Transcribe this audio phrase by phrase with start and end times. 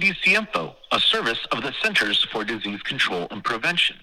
[0.00, 3.96] CDC Info, a service of the Centers for Disease Control and Prevention.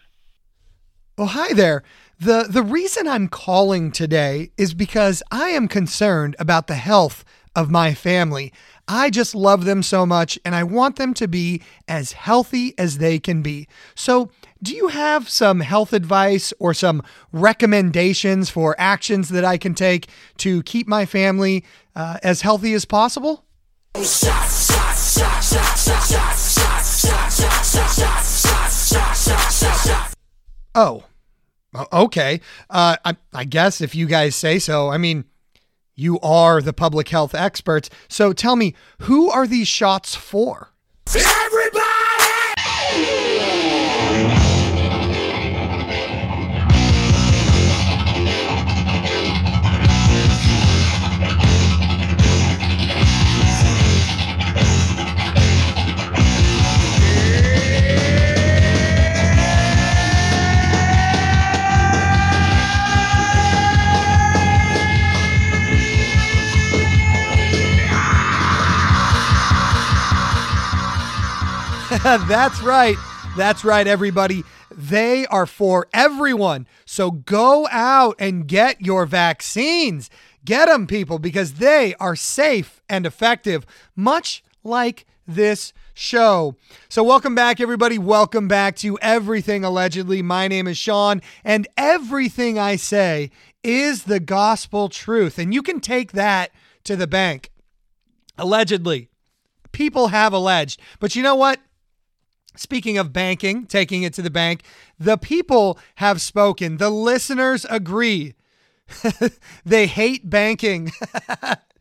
[1.18, 1.84] Oh, hi there.
[2.20, 7.72] The the reason I'm calling today is because I am concerned about the health of
[7.72, 8.54] my family.
[8.88, 13.00] I just love them so much and I want them to be as healthy as
[13.00, 13.68] they can be.
[13.96, 14.30] So,
[14.62, 17.02] do you have some health advice or some
[17.32, 22.86] recommendations for actions that I can take to keep my family uh, as healthy as
[22.86, 23.47] possible?
[30.76, 31.04] Oh,
[31.92, 32.40] okay.
[32.70, 34.90] Uh, I, I guess if you guys say so.
[34.90, 35.26] I mean,
[35.96, 37.90] you are the public health experts.
[38.08, 40.70] So tell me, who are these shots for?
[72.04, 72.96] That's right.
[73.36, 74.44] That's right, everybody.
[74.72, 76.68] They are for everyone.
[76.86, 80.12] So go out and get your vaccines.
[80.46, 86.56] Get them, people, because they are safe and effective, much like this show.
[86.88, 87.98] So, welcome back, everybody.
[87.98, 90.22] Welcome back to Everything Allegedly.
[90.22, 93.32] My name is Sean, and everything I say
[93.64, 95.40] is the gospel truth.
[95.40, 96.52] And you can take that
[96.84, 97.50] to the bank.
[98.38, 99.10] Allegedly.
[99.72, 100.80] People have alleged.
[101.00, 101.60] But you know what?
[102.58, 104.64] Speaking of banking, taking it to the bank,
[105.00, 106.78] the people have spoken.
[106.78, 108.36] The listeners agree.
[109.66, 110.92] they hate banking.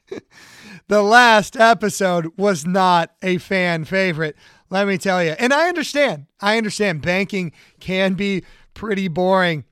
[0.89, 4.37] the last episode was not a fan favorite,
[4.71, 5.31] let me tell you.
[5.39, 6.27] And I understand.
[6.41, 9.65] I understand banking can be pretty boring.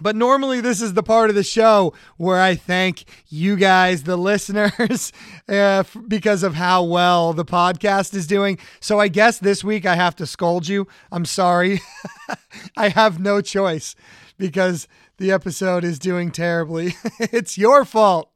[0.00, 4.16] But normally, this is the part of the show where I thank you guys, the
[4.16, 5.12] listeners,
[5.48, 8.58] uh, because of how well the podcast is doing.
[8.80, 10.88] So I guess this week I have to scold you.
[11.12, 11.80] I'm sorry.
[12.76, 13.94] I have no choice
[14.36, 14.88] because
[15.18, 16.94] the episode is doing terribly.
[17.20, 18.30] it's your fault.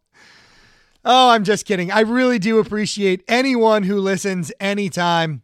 [1.04, 1.90] Oh, I'm just kidding.
[1.90, 5.42] I really do appreciate anyone who listens anytime.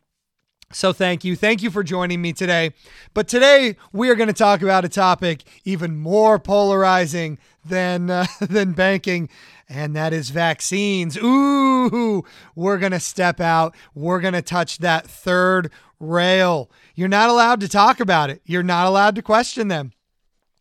[0.72, 1.36] So thank you.
[1.36, 2.72] Thank you for joining me today.
[3.12, 8.26] But today we are going to talk about a topic even more polarizing than uh,
[8.40, 9.28] than banking
[9.68, 11.16] and that is vaccines.
[11.16, 13.74] Ooh, we're going to step out.
[13.94, 16.70] We're going to touch that third rail.
[16.94, 18.42] You're not allowed to talk about it.
[18.44, 19.92] You're not allowed to question them.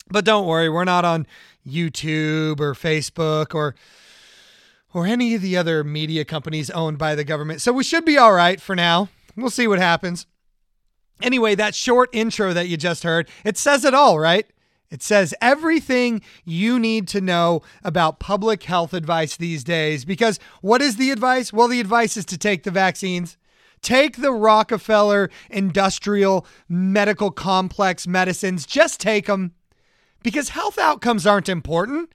[0.09, 1.27] But don't worry, we're not on
[1.67, 3.75] YouTube or Facebook or
[4.93, 7.61] or any of the other media companies owned by the government.
[7.61, 9.09] So we should be all right for now.
[9.35, 10.25] We'll see what happens.
[11.21, 14.45] Anyway, that short intro that you just heard, it says it all, right?
[14.89, 20.05] It says everything you need to know about public health advice these days.
[20.05, 21.51] Because what is the advice?
[21.51, 23.37] Well, the advice is to take the vaccines.
[23.81, 28.65] Take the Rockefeller Industrial Medical Complex medicines.
[28.65, 29.53] Just take them
[30.21, 32.13] because health outcomes aren't important.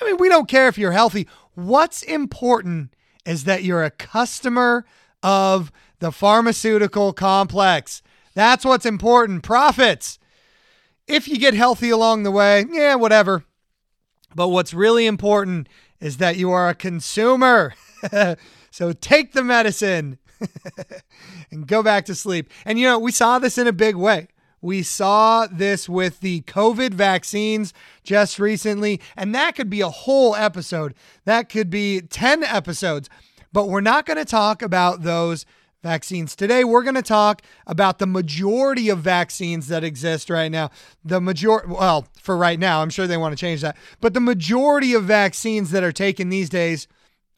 [0.00, 1.26] I mean, we don't care if you're healthy.
[1.54, 2.94] What's important
[3.26, 4.84] is that you're a customer
[5.22, 8.02] of the pharmaceutical complex.
[8.34, 10.18] That's what's important profits.
[11.06, 13.44] If you get healthy along the way, yeah, whatever.
[14.34, 15.68] But what's really important
[16.00, 17.74] is that you are a consumer.
[18.70, 20.18] so take the medicine
[21.50, 22.50] and go back to sleep.
[22.64, 24.28] And you know, we saw this in a big way.
[24.60, 27.72] We saw this with the COVID vaccines
[28.02, 30.94] just recently, and that could be a whole episode.
[31.24, 33.08] That could be 10 episodes.
[33.52, 35.46] But we're not going to talk about those
[35.82, 36.34] vaccines.
[36.34, 40.70] Today, we're going to talk about the majority of vaccines that exist right now.
[41.04, 44.20] The major, well, for right now, I'm sure they want to change that, but the
[44.20, 46.88] majority of vaccines that are taken these days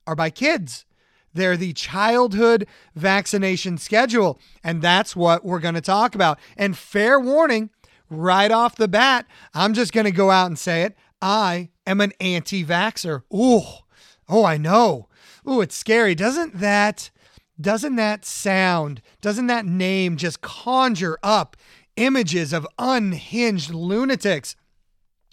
[0.07, 0.85] are by kids.
[1.33, 4.41] They're the childhood vaccination schedule.
[4.65, 6.39] And that's what we're going to talk about.
[6.57, 7.71] And fair warning,
[8.09, 10.97] right off the bat, I'm just going to go out and say it.
[11.23, 13.23] I am an anti vaxxer.
[13.33, 13.63] Ooh,
[14.29, 15.09] oh, I know.
[15.49, 16.15] Ooh, it's scary.
[16.15, 17.11] Doesn't that
[17.61, 21.57] doesn't that sound, doesn't that name just conjure up
[21.97, 24.57] images of unhinged lunatics?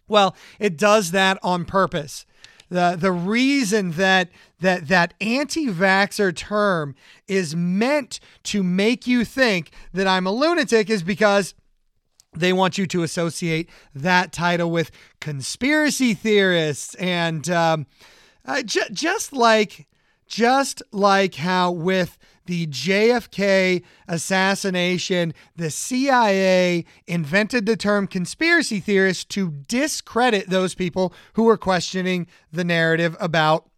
[0.08, 2.26] Well, it does that on purpose.
[2.70, 4.30] The, the reason that
[4.60, 6.96] that that anti-vaxxer term
[7.28, 11.54] is meant to make you think that I'm a lunatic is because
[12.36, 14.92] they want you to associate that title with
[15.22, 17.86] conspiracy theorists and um,
[18.46, 19.88] uh, just like
[20.28, 29.52] just like how with the JFK assassination, the CIA invented the term conspiracy theorist to
[29.68, 33.70] discredit those people who were questioning the narrative about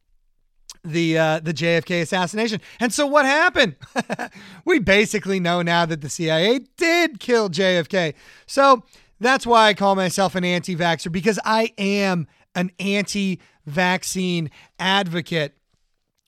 [0.83, 2.61] the uh, the JFK assassination.
[2.79, 3.75] And so what happened?
[4.65, 8.13] we basically know now that the CIA did kill JFK.
[8.45, 8.83] So
[9.19, 14.49] that's why I call myself an anti-vaxxer because I am an anti-vaccine
[14.79, 15.58] advocate.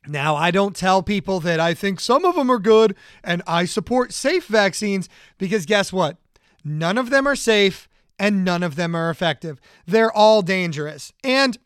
[0.07, 3.65] Now, I don't tell people that I think some of them are good and I
[3.65, 5.07] support safe vaccines
[5.37, 6.17] because guess what?
[6.63, 7.87] None of them are safe
[8.17, 9.59] and none of them are effective.
[9.85, 11.13] They're all dangerous.
[11.23, 11.57] And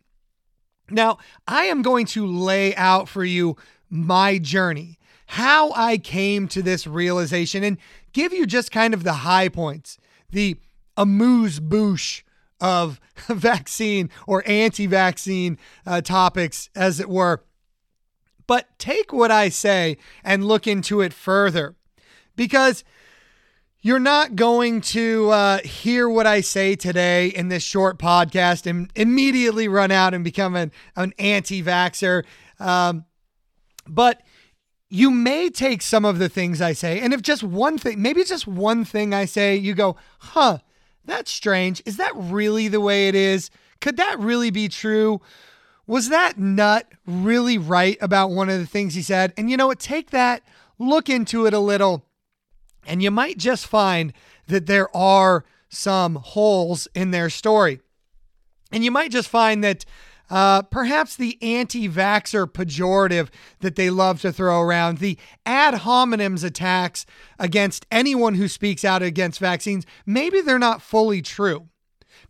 [0.89, 1.17] now,
[1.47, 3.55] I am going to lay out for you
[3.89, 7.77] my journey, how I came to this realization, and
[8.13, 9.97] give you just kind of the high points,
[10.29, 10.57] the
[10.95, 12.23] amuse bouche
[12.61, 17.43] of vaccine or anti vaccine uh, topics, as it were.
[18.47, 21.75] But take what I say and look into it further
[22.35, 22.83] because
[23.81, 28.91] you're not going to uh, hear what I say today in this short podcast and
[28.95, 32.23] immediately run out and become an, an anti vaxxer.
[32.59, 33.05] Um,
[33.87, 34.21] but
[34.89, 38.23] you may take some of the things I say, and if just one thing, maybe
[38.23, 40.59] just one thing I say, you go, huh,
[41.05, 41.83] that's strange.
[41.85, 43.51] Is that really the way it is?
[43.81, 45.21] Could that really be true?
[45.87, 49.33] Was that nut really right about one of the things he said?
[49.37, 49.79] And you know what?
[49.79, 50.41] Take that,
[50.79, 52.05] look into it a little,
[52.87, 54.13] and you might just find
[54.47, 57.81] that there are some holes in their story.
[58.71, 59.85] And you might just find that
[60.29, 63.29] uh, perhaps the anti vaxxer pejorative
[63.59, 67.05] that they love to throw around, the ad hominems attacks
[67.37, 71.69] against anyone who speaks out against vaccines, maybe they're not fully true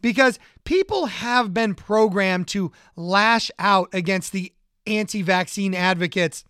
[0.02, 4.52] because people have been programmed to lash out against the
[4.88, 6.44] anti vaccine advocates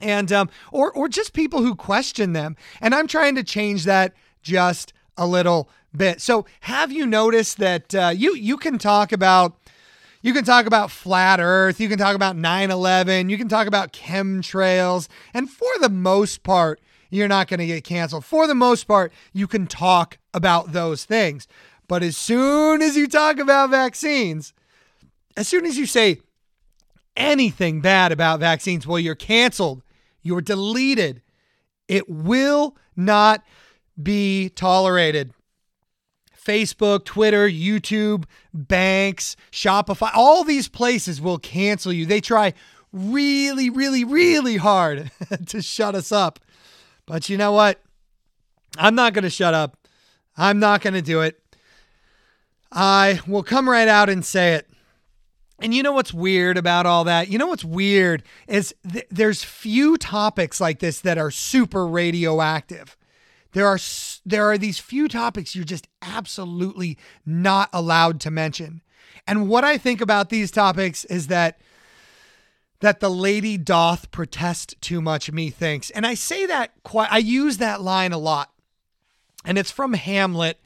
[0.00, 2.56] and um, or or just people who question them.
[2.80, 6.20] And i'm trying to change that just a little bit.
[6.20, 9.56] So have you noticed that uh, you you can talk about
[10.22, 13.92] you can talk about flat earth you can talk about 9-11 you can talk about
[13.92, 16.80] chemtrails and for the most part
[17.10, 18.24] you're not going to get canceled.
[18.24, 21.46] For the most part you can talk about those things
[21.88, 24.52] but as soon as you talk about vaccines,
[25.36, 26.20] as soon as you say
[27.16, 29.82] anything bad about vaccines, well, you're canceled,
[30.22, 31.22] you're deleted.
[31.88, 33.44] It will not
[34.00, 35.32] be tolerated.
[36.44, 42.04] Facebook, Twitter, YouTube, banks, Shopify, all these places will cancel you.
[42.04, 42.52] They try
[42.92, 45.10] really, really, really hard
[45.46, 46.38] to shut us up.
[47.06, 47.80] But you know what?
[48.76, 49.76] I'm not going to shut up.
[50.36, 51.40] I'm not going to do it.
[52.74, 54.68] I will come right out and say it.
[55.60, 57.28] And you know what's weird about all that?
[57.28, 62.96] You know what's weird is th- there's few topics like this that are super radioactive.
[63.52, 63.78] There are
[64.26, 68.82] there are these few topics you're just absolutely not allowed to mention.
[69.28, 71.60] And what I think about these topics is that
[72.80, 75.90] that the lady doth protest too much methinks.
[75.90, 78.50] And I say that quite I use that line a lot.
[79.44, 80.60] And it's from Hamlet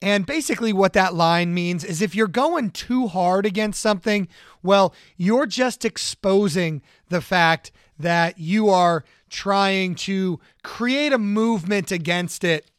[0.00, 4.28] and basically, what that line means is if you're going too hard against something,
[4.62, 12.44] well, you're just exposing the fact that you are trying to create a movement against
[12.44, 12.70] it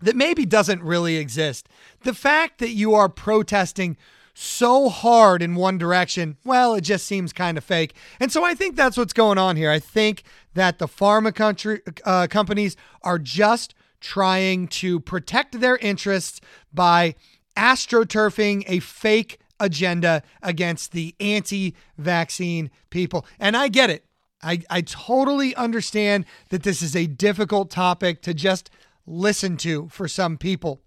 [0.00, 1.68] that maybe doesn't really exist.
[2.02, 3.96] The fact that you are protesting
[4.34, 7.94] so hard in one direction, well, it just seems kind of fake.
[8.20, 9.70] And so I think that's what's going on here.
[9.70, 10.24] I think
[10.54, 16.40] that the pharma country, uh, companies are just trying to protect their interests
[16.74, 17.14] by
[17.56, 23.24] astroturfing a fake agenda against the anti vaccine people.
[23.38, 24.04] And I get it.
[24.42, 28.70] I, I totally understand that this is a difficult topic to just
[29.06, 30.82] listen to for some people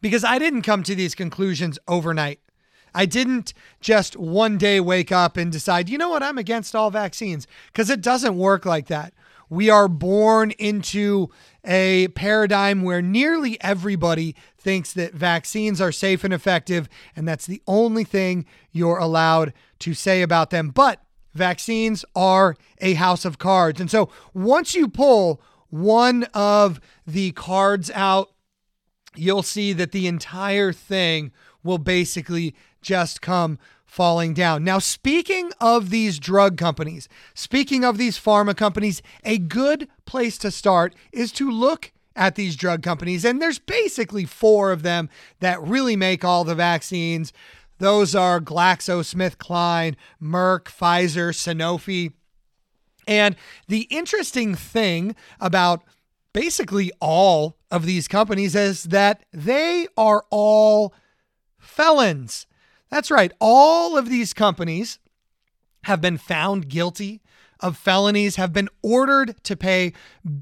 [0.00, 2.40] because I didn't come to these conclusions overnight.
[2.94, 6.90] I didn't just one day wake up and decide, you know what, I'm against all
[6.90, 9.12] vaccines because it doesn't work like that.
[9.48, 11.30] We are born into
[11.64, 17.62] a paradigm where nearly everybody thinks that vaccines are safe and effective, and that's the
[17.66, 20.70] only thing you're allowed to say about them.
[20.70, 21.00] But
[21.34, 23.80] vaccines are a house of cards.
[23.80, 28.32] And so once you pull one of the cards out,
[29.14, 34.64] you'll see that the entire thing will basically just come falling down.
[34.64, 40.50] Now, speaking of these drug companies, speaking of these pharma companies, a good place to
[40.50, 43.24] start is to look at these drug companies.
[43.24, 45.08] And there's basically four of them
[45.40, 47.32] that really make all the vaccines.
[47.78, 52.12] Those are GlaxoSmithKline, Merck, Pfizer, Sanofi.
[53.06, 53.36] And
[53.68, 55.84] the interesting thing about
[56.32, 60.92] basically all of these companies is that they are all
[61.58, 62.46] felons.
[62.90, 63.32] That's right.
[63.40, 64.98] All of these companies
[65.84, 67.22] have been found guilty
[67.60, 69.92] of felonies, have been ordered to pay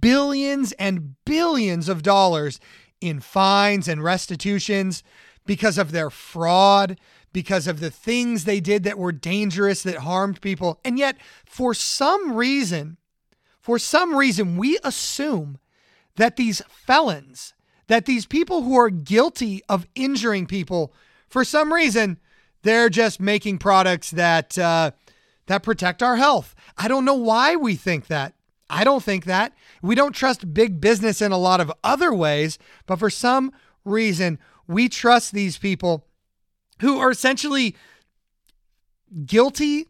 [0.01, 2.59] billions and billions of dollars
[3.01, 5.03] in fines and restitutions
[5.47, 6.99] because of their fraud,
[7.33, 10.81] because of the things they did that were dangerous, that harmed people.
[10.85, 12.97] And yet, for some reason,
[13.61, 15.59] for some reason, we assume
[16.17, 17.55] that these felons,
[17.89, 20.95] that these people who are guilty of injuring people,
[21.29, 22.19] for some reason,
[22.65, 24.91] they're just making products that uh,
[25.47, 26.55] that protect our health.
[26.77, 28.35] I don't know why we think that.
[28.69, 29.53] I don't think that.
[29.83, 33.53] We don't trust big business in a lot of other ways, but for some
[33.85, 36.07] reason, we trust these people
[36.81, 37.77] who are essentially
[39.27, 39.89] guilty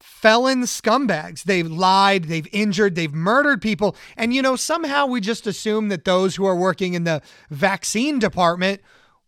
[0.00, 1.44] felon scumbags.
[1.44, 3.96] They've lied, they've injured, they've murdered people.
[4.16, 8.18] And, you know, somehow we just assume that those who are working in the vaccine
[8.18, 8.80] department,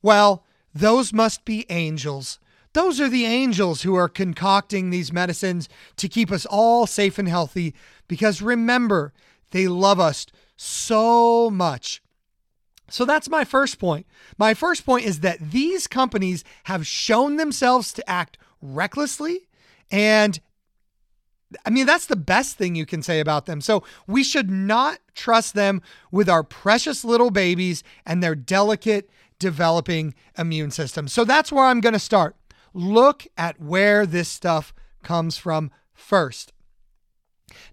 [0.03, 2.41] well, those must be angels.
[2.73, 7.29] Those are the angels who are concocting these medicines to keep us all safe and
[7.29, 7.75] healthy.
[8.07, 9.13] Because remember,
[9.51, 12.03] they love us so much.
[12.91, 14.07] So that's my first point.
[14.39, 19.49] My first point is that these companies have shown themselves to act recklessly.
[19.91, 20.41] And
[21.65, 23.61] I mean, that's the best thing you can say about them.
[23.61, 30.15] So we should not trust them with our precious little babies and their delicate developing
[30.37, 31.09] immune system.
[31.09, 32.37] So that's where I'm going to start.
[32.79, 36.53] Look at where this stuff comes from first.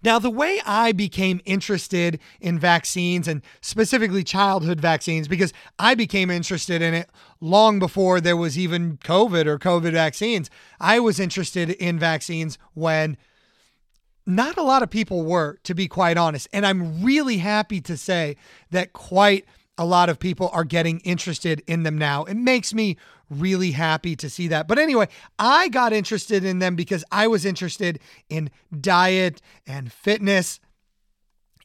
[0.02, 6.32] Now, the way I became interested in vaccines and specifically childhood vaccines, because I became
[6.32, 7.08] interested in it
[7.40, 13.16] long before there was even COVID or COVID vaccines, I was interested in vaccines when
[14.26, 16.48] not a lot of people were, to be quite honest.
[16.52, 18.38] And I'm really happy to say
[18.72, 19.46] that quite
[19.78, 22.24] a lot of people are getting interested in them now.
[22.24, 22.98] It makes me
[23.30, 24.68] really happy to see that.
[24.68, 25.08] But anyway,
[25.40, 30.60] I got interested in them because I was interested in diet and fitness.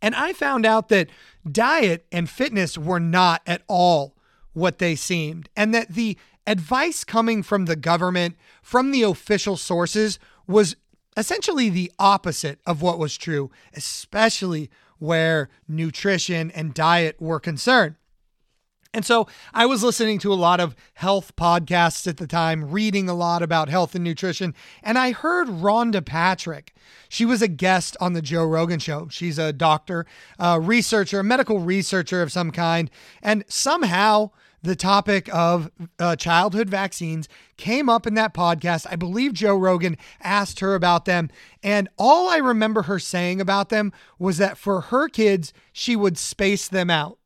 [0.02, 1.10] And I found out that
[1.50, 4.16] diet and fitness were not at all
[4.52, 10.18] what they seemed, and that the advice coming from the government, from the official sources,
[10.46, 10.74] was
[11.16, 17.94] essentially the opposite of what was true, especially where nutrition and diet were concerned.
[18.92, 23.08] And so I was listening to a lot of health podcasts at the time, reading
[23.08, 26.74] a lot about health and nutrition, and I heard Rhonda Patrick.
[27.08, 29.06] She was a guest on the Joe Rogan show.
[29.08, 30.06] She's a doctor,
[30.40, 32.90] a researcher, a medical researcher of some kind,
[33.22, 34.30] and somehow
[34.60, 35.70] the topic of
[36.00, 38.88] uh, childhood vaccines came up in that podcast.
[38.90, 41.30] I believe Joe Rogan asked her about them.
[41.62, 46.18] And all I remember her saying about them was that for her kids, she would
[46.18, 47.19] space them out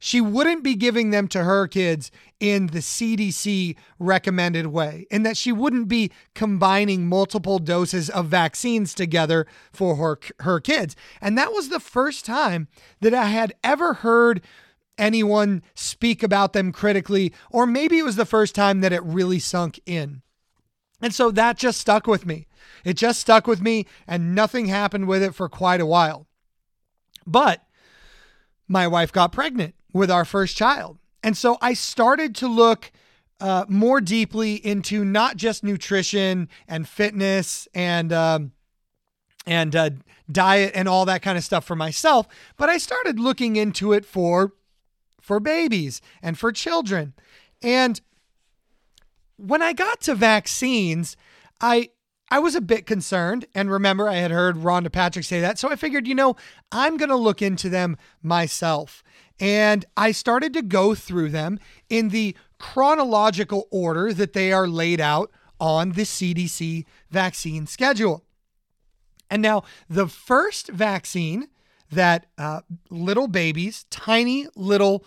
[0.00, 5.36] she wouldn't be giving them to her kids in the CDC recommended way, and that
[5.36, 10.96] she wouldn't be combining multiple doses of vaccines together for her, her kids.
[11.20, 12.66] And that was the first time
[13.00, 14.40] that I had ever heard
[14.96, 19.38] anyone speak about them critically, or maybe it was the first time that it really
[19.38, 20.22] sunk in.
[21.02, 22.46] And so that just stuck with me.
[22.84, 26.26] It just stuck with me, and nothing happened with it for quite a while.
[27.26, 27.66] But
[28.66, 30.98] my wife got pregnant with our first child.
[31.22, 32.92] And so I started to look
[33.40, 38.52] uh, more deeply into not just nutrition and fitness and um,
[39.46, 39.90] and uh,
[40.30, 44.04] diet and all that kind of stuff for myself, but I started looking into it
[44.04, 44.52] for
[45.20, 47.14] for babies and for children.
[47.62, 48.00] And
[49.36, 51.16] when I got to vaccines,
[51.60, 51.90] I
[52.30, 53.46] I was a bit concerned.
[53.54, 55.58] And remember, I had heard Rhonda Patrick say that.
[55.58, 56.36] So I figured, you know,
[56.70, 59.02] I'm going to look into them myself.
[59.40, 65.00] And I started to go through them in the chronological order that they are laid
[65.00, 68.24] out on the CDC vaccine schedule.
[69.30, 71.48] And now, the first vaccine
[71.90, 75.04] that uh, little babies, tiny little,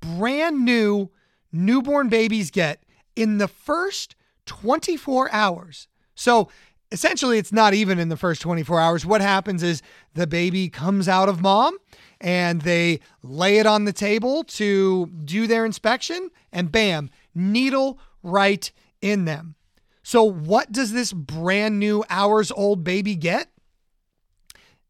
[0.00, 1.10] brand new
[1.52, 2.82] newborn babies get
[3.14, 5.88] in the first 24 hours.
[6.14, 6.48] So
[6.94, 9.04] essentially, it's not even in the first 24 hours.
[9.04, 9.82] What happens is
[10.14, 11.76] the baby comes out of mom
[12.20, 18.70] and they lay it on the table to do their inspection, and bam, needle right
[19.02, 19.56] in them.
[20.04, 23.50] So, what does this brand new hours old baby get?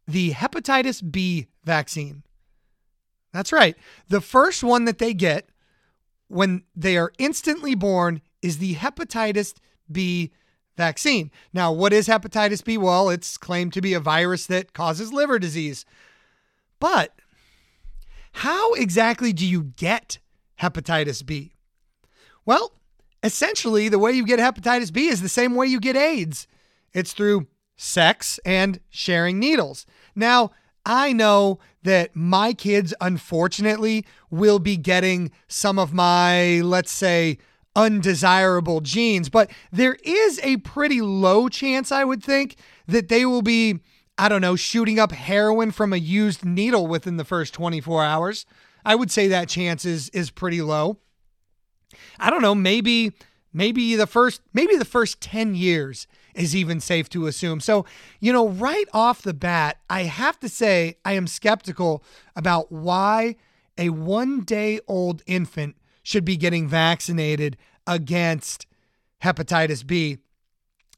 [0.07, 2.23] The hepatitis B vaccine.
[3.33, 3.77] That's right.
[4.09, 5.49] The first one that they get
[6.29, 9.55] when they are instantly born is the hepatitis
[9.91, 10.41] B vaccine.
[10.77, 12.77] Now, what is hepatitis B?
[12.77, 15.85] Well, it's claimed to be a virus that causes liver disease.
[16.81, 17.15] But
[18.33, 20.19] how exactly do you get
[20.61, 21.55] hepatitis B?
[22.45, 22.73] Well,
[23.23, 26.47] essentially, the way you get hepatitis B is the same way you get AIDS
[26.95, 29.85] it's through sex and sharing needles.
[30.15, 30.53] Now,
[30.87, 37.39] I know that my kids, unfortunately, will be getting some of my, let's say,
[37.77, 43.43] undesirable genes, but there is a pretty low chance, I would think, that they will
[43.43, 43.81] be,
[44.17, 48.47] I don't know, shooting up heroin from a used needle within the first 24 hours.
[48.85, 50.99] I would say that chance is is pretty low.
[52.19, 53.13] I don't know, maybe
[53.53, 57.61] maybe the first maybe the first 10 years is even safe to assume.
[57.61, 57.87] So,
[58.21, 62.03] you know, right off the bat, I have to say I am skeptical
[62.35, 63.37] about why
[63.79, 67.57] a 1-day old infant should be getting vaccinated
[67.89, 68.67] against
[69.25, 70.19] hepatitis B.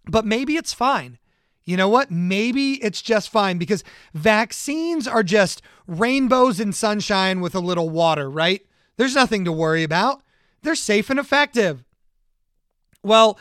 [0.06, 1.18] But maybe it's fine.
[1.64, 2.10] You know what?
[2.10, 3.82] Maybe it's just fine because
[4.12, 8.64] vaccines are just rainbows and sunshine with a little water, right?
[8.98, 10.22] There's nothing to worry about.
[10.62, 11.84] They're safe and effective.
[13.02, 13.38] Well,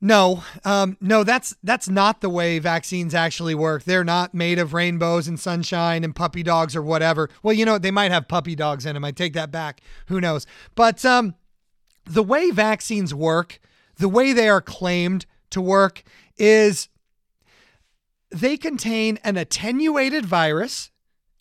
[0.00, 3.84] no, um, no, that's that's not the way vaccines actually work.
[3.84, 7.30] They're not made of rainbows and sunshine and puppy dogs or whatever.
[7.42, 9.04] Well, you know, they might have puppy dogs in them.
[9.04, 9.80] I take that back.
[10.08, 10.46] Who knows?
[10.74, 11.34] But um,
[12.04, 13.58] the way vaccines work,
[13.96, 16.02] the way they are claimed to work,
[16.36, 16.88] is
[18.30, 20.90] they contain an attenuated virus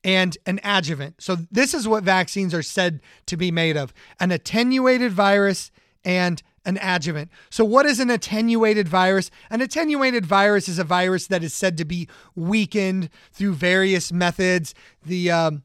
[0.01, 1.15] and an adjuvant.
[1.21, 5.71] So this is what vaccines are said to be made of: an attenuated virus
[6.05, 7.29] and an adjuvant.
[7.49, 9.29] So, what is an attenuated virus?
[9.49, 14.73] An attenuated virus is a virus that is said to be weakened through various methods.
[15.05, 15.63] The um,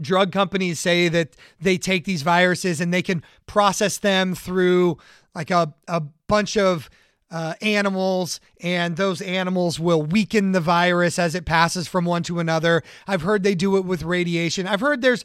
[0.00, 4.98] drug companies say that they take these viruses and they can process them through
[5.34, 6.90] like a, a bunch of
[7.30, 12.40] uh, animals, and those animals will weaken the virus as it passes from one to
[12.40, 12.82] another.
[13.06, 14.66] I've heard they do it with radiation.
[14.66, 15.24] I've heard there's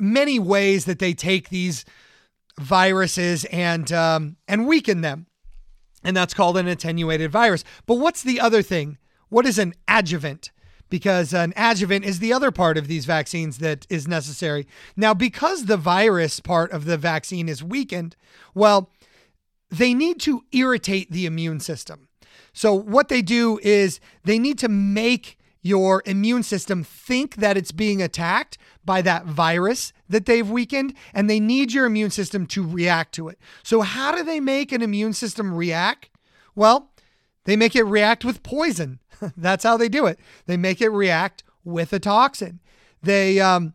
[0.00, 1.84] many ways that they take these
[2.60, 5.26] viruses and um, and weaken them,
[6.04, 7.64] and that's called an attenuated virus.
[7.86, 8.98] But what's the other thing?
[9.28, 10.50] What is an adjuvant?
[10.90, 14.66] Because an adjuvant is the other part of these vaccines that is necessary.
[14.94, 18.14] Now, because the virus part of the vaccine is weakened,
[18.54, 18.90] well,
[19.70, 22.08] they need to irritate the immune system.
[22.52, 27.72] So, what they do is they need to make your immune system think that it's
[27.72, 32.66] being attacked by that virus that they've weakened, and they need your immune system to
[32.66, 33.38] react to it.
[33.62, 36.10] So, how do they make an immune system react?
[36.54, 36.90] Well,
[37.44, 39.00] they make it react with poison.
[39.36, 40.18] That's how they do it.
[40.46, 42.60] They make it react with a toxin.
[43.02, 43.74] They, um,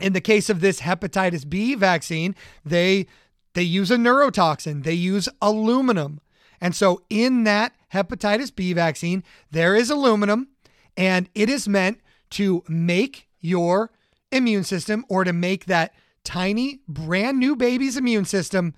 [0.00, 3.06] in the case of this hepatitis B vaccine, they
[3.54, 4.82] they use a neurotoxin.
[4.82, 6.20] They use aluminum,
[6.60, 10.48] and so in that hepatitis B vaccine, there is aluminum
[10.96, 13.90] and it is meant to make your
[14.30, 18.74] immune system or to make that tiny, brand new baby's immune system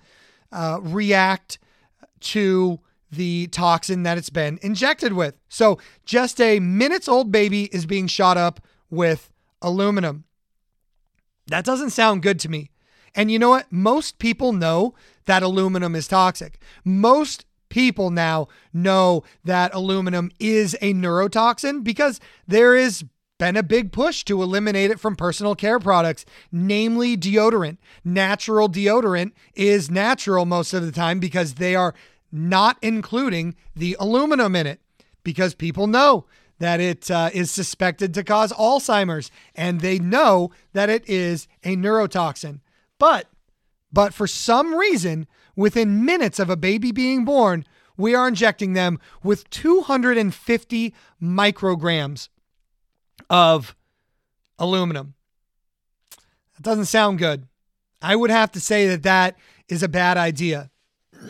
[0.51, 1.59] uh, react
[2.19, 2.79] to
[3.11, 5.37] the toxin that it's been injected with.
[5.49, 9.31] So, just a minutes old baby is being shot up with
[9.61, 10.25] aluminum.
[11.47, 12.71] That doesn't sound good to me.
[13.15, 13.71] And you know what?
[13.71, 14.93] Most people know
[15.25, 16.59] that aluminum is toxic.
[16.83, 23.03] Most people now know that aluminum is a neurotoxin because there has
[23.37, 27.77] been a big push to eliminate it from personal care products, namely deodorant.
[28.03, 31.93] Natural deodorant is natural most of the time because they are
[32.31, 34.81] not including the aluminum in it
[35.23, 36.25] because people know
[36.59, 41.75] that it uh, is suspected to cause Alzheimer's and they know that it is a
[41.75, 42.59] neurotoxin.
[42.99, 43.27] But
[43.93, 48.99] but for some reason, within minutes of a baby being born, we are injecting them
[49.23, 52.27] with 250 micrograms
[53.29, 53.75] of
[54.59, 55.13] aluminum.
[56.55, 57.47] That doesn't sound good.
[58.01, 59.37] I would have to say that that
[59.67, 60.69] is a bad idea.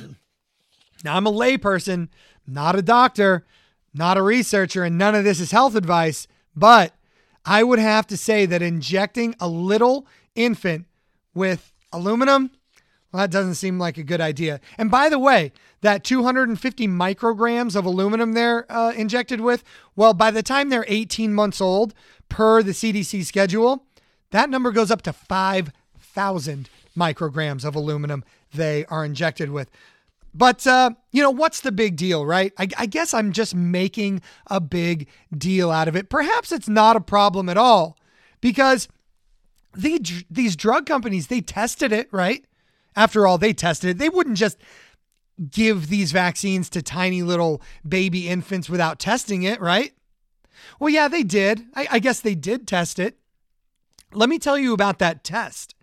[1.04, 2.10] Now, I'm a layperson,
[2.48, 3.46] not a doctor,
[3.94, 6.94] not a researcher, and none of this is health advice, but
[7.46, 10.88] I would have to say that injecting a little infant
[11.36, 12.50] with aluminum
[13.12, 14.60] well, that doesn't seem like a good idea.
[14.78, 19.64] And by the way, that 250 micrograms of aluminum they're uh, injected with,
[19.96, 21.94] well, by the time they're 18 months old,
[22.30, 23.86] per the CDC schedule,
[24.32, 29.70] that number goes up to 5,000 micrograms of aluminum they are injected with.
[30.34, 32.54] But, uh, you know, what's the big deal, right?
[32.58, 36.10] I, I guess I'm just making a big deal out of it.
[36.10, 37.98] Perhaps it's not a problem at all
[38.42, 38.88] because
[39.74, 42.46] the, these drug companies, they tested it, right?
[42.98, 43.98] After all, they tested it.
[44.00, 44.58] They wouldn't just
[45.52, 49.94] give these vaccines to tiny little baby infants without testing it, right?
[50.80, 51.64] Well, yeah, they did.
[51.76, 53.20] I, I guess they did test it.
[54.14, 55.76] Let me tell you about that test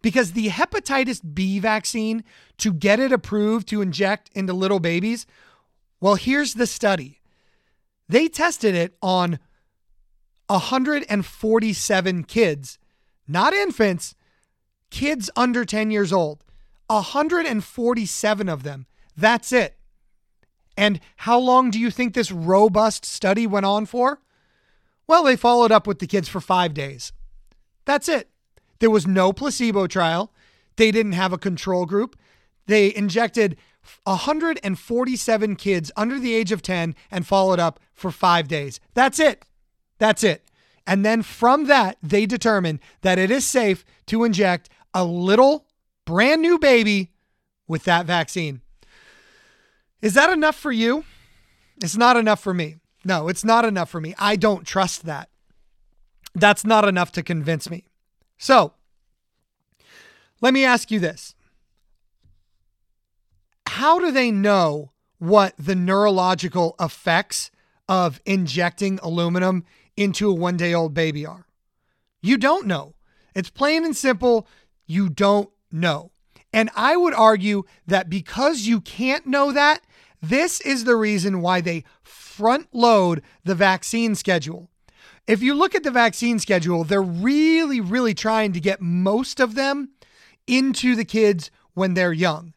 [0.00, 2.22] because the hepatitis B vaccine,
[2.58, 5.26] to get it approved to inject into little babies,
[6.00, 7.20] well, here's the study.
[8.08, 9.40] They tested it on
[10.46, 12.78] 147 kids,
[13.26, 14.14] not infants,
[14.90, 16.44] kids under 10 years old.
[16.90, 18.86] 147 of them.
[19.16, 19.76] That's it.
[20.76, 24.20] And how long do you think this robust study went on for?
[25.06, 27.12] Well, they followed up with the kids for five days.
[27.84, 28.28] That's it.
[28.78, 30.32] There was no placebo trial.
[30.76, 32.16] They didn't have a control group.
[32.66, 33.56] They injected
[34.04, 38.80] 147 kids under the age of 10 and followed up for five days.
[38.94, 39.44] That's it.
[39.98, 40.44] That's it.
[40.86, 45.66] And then from that, they determined that it is safe to inject a little
[46.04, 47.12] brand new baby
[47.68, 48.60] with that vaccine.
[50.02, 51.04] Is that enough for you?
[51.82, 52.76] It's not enough for me.
[53.04, 54.14] No, it's not enough for me.
[54.18, 55.30] I don't trust that.
[56.34, 57.84] That's not enough to convince me.
[58.38, 58.74] So,
[60.40, 61.34] let me ask you this
[63.66, 67.50] How do they know what the neurological effects
[67.88, 69.64] of injecting aluminum
[69.96, 71.46] into a one day old baby are?
[72.22, 72.94] You don't know.
[73.34, 74.46] It's plain and simple.
[74.86, 76.10] You don't know.
[76.52, 79.82] And I would argue that because you can't know that,
[80.22, 84.68] this is the reason why they front load the vaccine schedule.
[85.26, 89.54] If you look at the vaccine schedule, they're really, really trying to get most of
[89.54, 89.90] them
[90.46, 92.52] into the kids when they're young.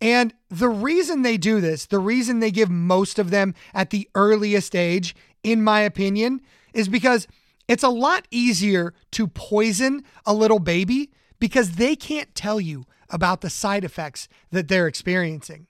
[0.00, 4.08] And the reason they do this, the reason they give most of them at the
[4.14, 6.40] earliest age, in my opinion,
[6.72, 7.26] is because
[7.66, 13.40] it's a lot easier to poison a little baby because they can't tell you about
[13.40, 15.66] the side effects that they're experiencing.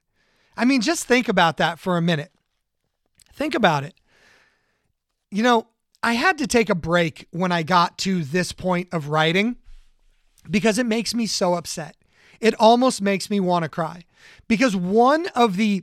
[0.57, 2.33] I mean, just think about that for a minute.
[3.33, 3.94] Think about it.
[5.31, 5.66] You know,
[6.03, 9.57] I had to take a break when I got to this point of writing
[10.48, 11.96] because it makes me so upset.
[12.40, 14.05] It almost makes me want to cry
[14.46, 15.83] because one of the,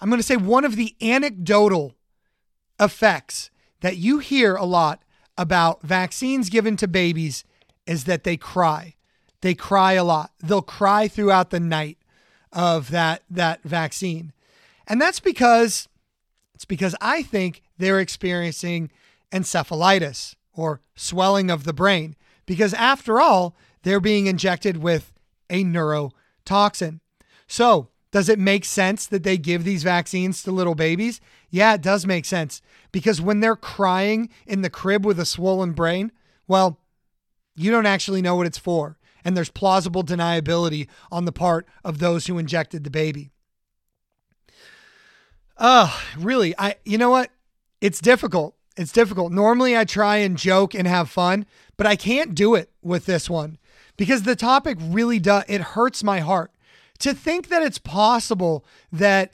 [0.00, 1.94] I'm going to say, one of the anecdotal
[2.80, 5.02] effects that you hear a lot
[5.36, 7.44] about vaccines given to babies
[7.88, 8.94] is that they cry.
[9.40, 10.30] They cry a lot.
[10.40, 11.98] They'll cry throughout the night
[12.52, 14.32] of that that vaccine.
[14.86, 15.88] And that's because
[16.54, 18.90] it's because I think they're experiencing
[19.32, 25.12] encephalitis or swelling of the brain because after all, they're being injected with
[25.48, 27.00] a neurotoxin.
[27.46, 31.20] So, does it make sense that they give these vaccines to little babies?
[31.50, 35.72] Yeah, it does make sense because when they're crying in the crib with a swollen
[35.72, 36.10] brain,
[36.46, 36.80] well,
[37.58, 41.98] you don't actually know what it's for and there's plausible deniability on the part of
[41.98, 43.30] those who injected the baby.
[45.58, 46.54] Oh, really?
[46.58, 47.30] I you know what?
[47.80, 48.54] It's difficult.
[48.76, 49.32] It's difficult.
[49.32, 53.28] Normally I try and joke and have fun, but I can't do it with this
[53.28, 53.58] one
[53.96, 56.52] because the topic really does it hurts my heart
[57.00, 59.32] to think that it's possible that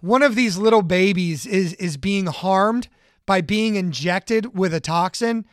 [0.00, 2.88] one of these little babies is is being harmed
[3.26, 5.46] by being injected with a toxin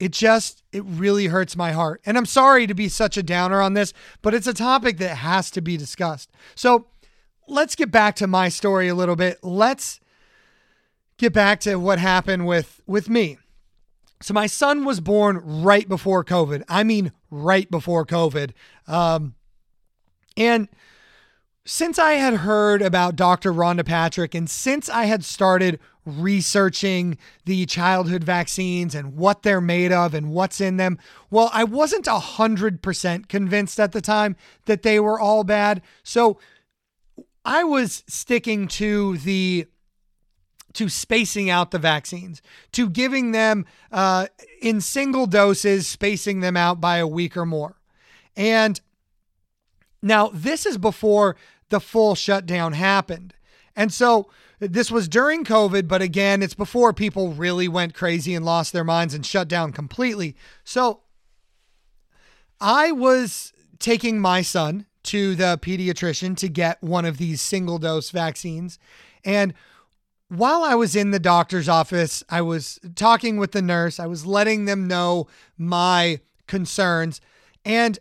[0.00, 2.00] it just it really hurts my heart.
[2.04, 5.16] And i'm sorry to be such a downer on this but it's a topic that
[5.16, 6.30] has to be discussed.
[6.54, 6.86] So
[7.48, 9.38] let's get back to my story a little bit.
[9.42, 10.00] Let's
[11.16, 13.38] get back to what happened with with me.
[14.20, 16.64] So my son was born right before covid.
[16.68, 18.52] I mean right before covid.
[18.86, 19.34] Um,
[20.36, 20.68] and
[21.66, 23.52] since I had heard about Dr.
[23.52, 29.90] Rhonda Patrick and since I had started researching the childhood vaccines and what they're made
[29.90, 30.98] of and what's in them,
[31.30, 35.80] well, I wasn't 100% convinced at the time that they were all bad.
[36.02, 36.38] So
[37.44, 39.66] I was sticking to the
[40.74, 44.26] to spacing out the vaccines, to giving them uh,
[44.60, 47.76] in single doses, spacing them out by a week or more.
[48.36, 48.80] And
[50.04, 51.34] now, this is before
[51.74, 53.34] the full shutdown happened.
[53.74, 58.44] And so this was during COVID, but again, it's before people really went crazy and
[58.44, 60.36] lost their minds and shut down completely.
[60.62, 61.00] So
[62.60, 68.10] I was taking my son to the pediatrician to get one of these single dose
[68.10, 68.78] vaccines.
[69.24, 69.52] And
[70.28, 74.24] while I was in the doctor's office, I was talking with the nurse, I was
[74.24, 75.26] letting them know
[75.58, 77.20] my concerns.
[77.64, 77.98] And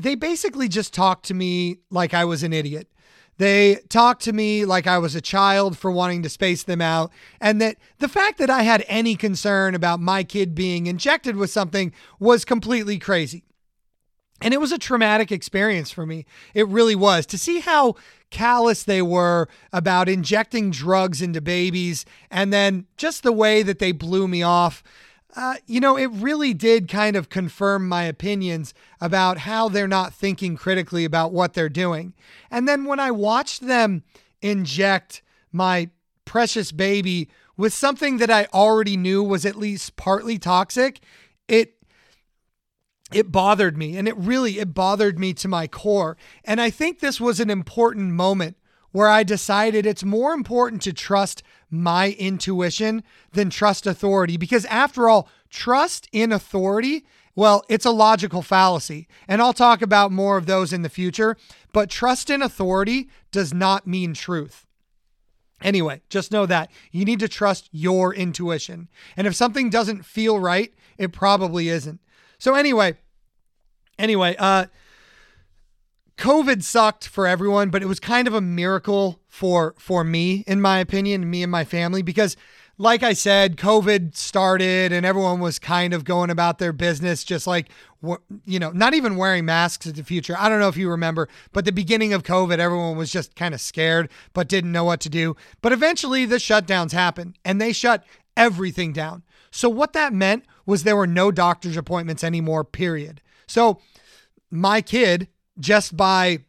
[0.00, 2.88] they basically just talked to me like I was an idiot.
[3.36, 7.10] They talked to me like I was a child for wanting to space them out,
[7.40, 11.50] and that the fact that I had any concern about my kid being injected with
[11.50, 13.44] something was completely crazy.
[14.40, 16.26] And it was a traumatic experience for me.
[16.52, 17.94] It really was to see how
[18.30, 23.92] callous they were about injecting drugs into babies and then just the way that they
[23.92, 24.82] blew me off.
[25.36, 30.14] Uh, you know, it really did kind of confirm my opinions about how they're not
[30.14, 32.14] thinking critically about what they're doing.
[32.50, 34.04] And then when I watched them
[34.40, 35.90] inject my
[36.24, 41.00] precious baby with something that I already knew was at least partly toxic,
[41.48, 41.74] it
[43.12, 46.98] it bothered me and it really it bothered me to my core and i think
[46.98, 48.56] this was an important moment
[48.92, 51.42] where i decided it's more important to trust
[51.82, 54.36] my intuition than trust authority.
[54.36, 57.04] Because after all trust in authority
[57.36, 59.06] well it's a logical fallacy.
[59.28, 61.36] And i'll talk about more of those in the future.
[61.72, 64.66] But trust in authority does not mean truth.
[65.62, 66.70] Anyway, just know that.
[66.92, 68.88] You need to trust your intuition.
[69.16, 72.00] And if something doesn't feel right, it probably isn't.
[72.38, 72.96] So anyway,
[73.98, 74.66] anyway, uh
[76.16, 80.60] COVID sucked for everyone, but it was kind of a miracle for for me in
[80.60, 82.36] my opinion, me and my family because
[82.78, 87.46] like I said, COVID started and everyone was kind of going about their business, just
[87.46, 87.68] like,
[88.44, 90.36] you know, not even wearing masks in the future.
[90.38, 93.54] I don't know if you remember, but the beginning of COVID, everyone was just kind
[93.54, 95.36] of scared, but didn't know what to do.
[95.62, 98.04] But eventually the shutdowns happened and they shut
[98.36, 99.24] everything down.
[99.50, 103.20] So what that meant was there were no doctor's appointments anymore, period.
[103.46, 103.80] So
[104.50, 106.40] my kid, just by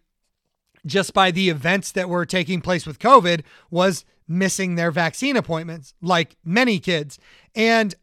[0.86, 5.94] just by the events that were taking place with COVID, was missing their vaccine appointments,
[6.02, 7.20] like many kids.
[7.54, 7.96] And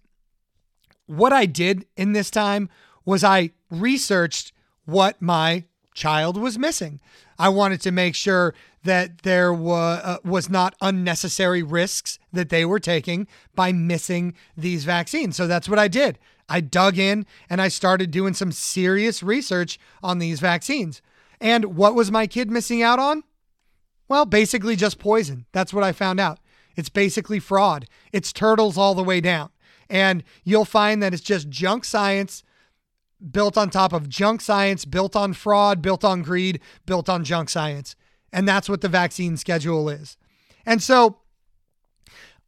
[1.07, 2.69] what I did in this time
[3.05, 4.53] was I researched
[4.85, 5.65] what my
[5.95, 7.01] child was missing.
[7.39, 12.65] I wanted to make sure that there was, uh, was not unnecessary risks that they
[12.65, 15.37] were taking by missing these vaccines.
[15.37, 16.19] So that's what I did.
[16.49, 21.01] I dug in and I started doing some serious research on these vaccines.
[21.43, 23.25] And what was my kid missing out on?
[24.09, 25.45] Well, basically just poison.
[25.51, 26.39] That's what I found out.
[26.77, 27.87] It's basically fraud.
[28.13, 29.51] It's turtles all the way down.
[29.91, 32.45] And you'll find that it's just junk science
[33.31, 37.51] built on top of junk science, built on fraud, built on greed, built on junk
[37.51, 37.97] science.
[38.33, 40.17] And that's what the vaccine schedule is.
[40.65, 41.19] And so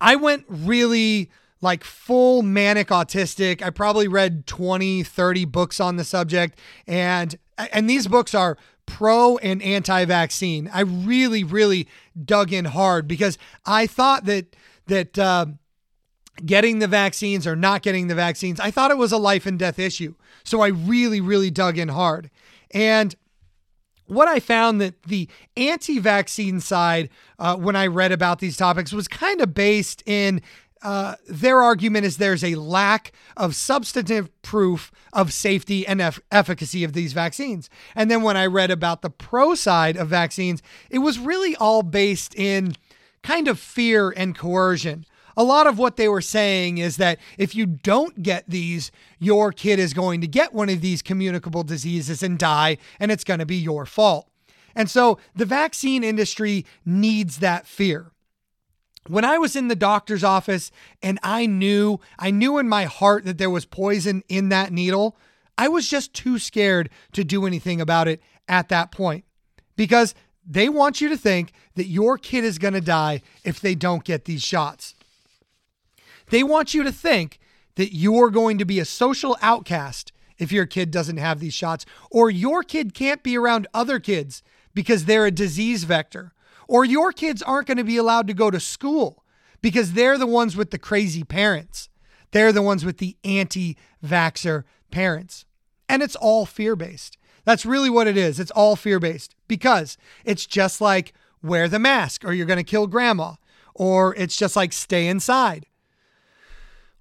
[0.00, 1.30] I went really
[1.60, 3.60] like full manic autistic.
[3.60, 7.36] I probably read 20, 30 books on the subject and
[7.72, 10.70] and these books are pro and anti-vaccine.
[10.72, 11.88] I really, really
[12.24, 15.46] dug in hard because I thought that that uh,
[16.44, 19.58] getting the vaccines or not getting the vaccines, I thought it was a life and
[19.58, 20.14] death issue.
[20.42, 22.30] So I really, really dug in hard.
[22.72, 23.14] And
[24.06, 29.08] what I found that the anti-vaccine side, uh, when I read about these topics, was
[29.08, 30.42] kind of based in
[30.84, 36.84] uh, their argument is there's a lack of substantive proof of safety and eff- efficacy
[36.84, 37.70] of these vaccines.
[37.94, 41.82] And then when I read about the pro side of vaccines, it was really all
[41.82, 42.76] based in
[43.22, 45.06] kind of fear and coercion.
[45.36, 49.52] A lot of what they were saying is that if you don't get these, your
[49.52, 53.40] kid is going to get one of these communicable diseases and die, and it's going
[53.40, 54.28] to be your fault.
[54.76, 58.12] And so the vaccine industry needs that fear
[59.08, 60.70] when I was in the doctor's office
[61.02, 65.16] and I knew, I knew in my heart that there was poison in that needle,
[65.58, 69.24] I was just too scared to do anything about it at that point
[69.76, 70.14] because
[70.46, 74.04] they want you to think that your kid is going to die if they don't
[74.04, 74.94] get these shots.
[76.30, 77.38] They want you to think
[77.76, 81.86] that you're going to be a social outcast if your kid doesn't have these shots,
[82.10, 84.42] or your kid can't be around other kids
[84.74, 86.32] because they're a disease vector
[86.68, 89.24] or your kids aren't going to be allowed to go to school
[89.60, 91.88] because they're the ones with the crazy parents.
[92.32, 95.44] They're the ones with the anti vaxxer parents.
[95.88, 97.16] And it's all fear based.
[97.44, 98.40] That's really what it is.
[98.40, 102.64] It's all fear based because it's just like wear the mask or you're going to
[102.64, 103.34] kill grandma,
[103.74, 105.66] or it's just like stay inside,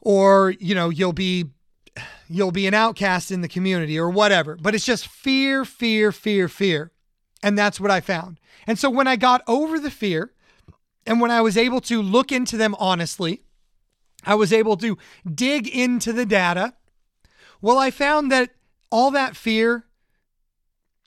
[0.01, 1.45] or, you know, you'll be.
[2.27, 6.47] You'll be an outcast in the community or whatever, but it's just fear, fear, fear,
[6.47, 6.92] fear.
[7.43, 8.39] And that's what I found.
[8.65, 10.31] And so when I got over the fear
[11.05, 13.43] and when I was able to look into them honestly,
[14.25, 14.97] I was able to
[15.31, 16.73] dig into the data.
[17.61, 18.51] Well, I found that
[18.89, 19.85] all that fear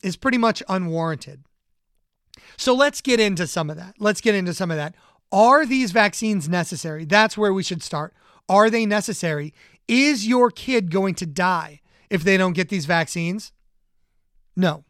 [0.02, 1.44] is pretty much unwarranted.
[2.58, 3.94] So let's get into some of that.
[3.98, 4.94] Let's get into some of that.
[5.32, 7.04] Are these vaccines necessary?
[7.04, 8.14] That's where we should start.
[8.48, 9.54] Are they necessary?
[9.88, 13.52] Is your kid going to die if they don't get these vaccines?
[14.54, 14.84] No.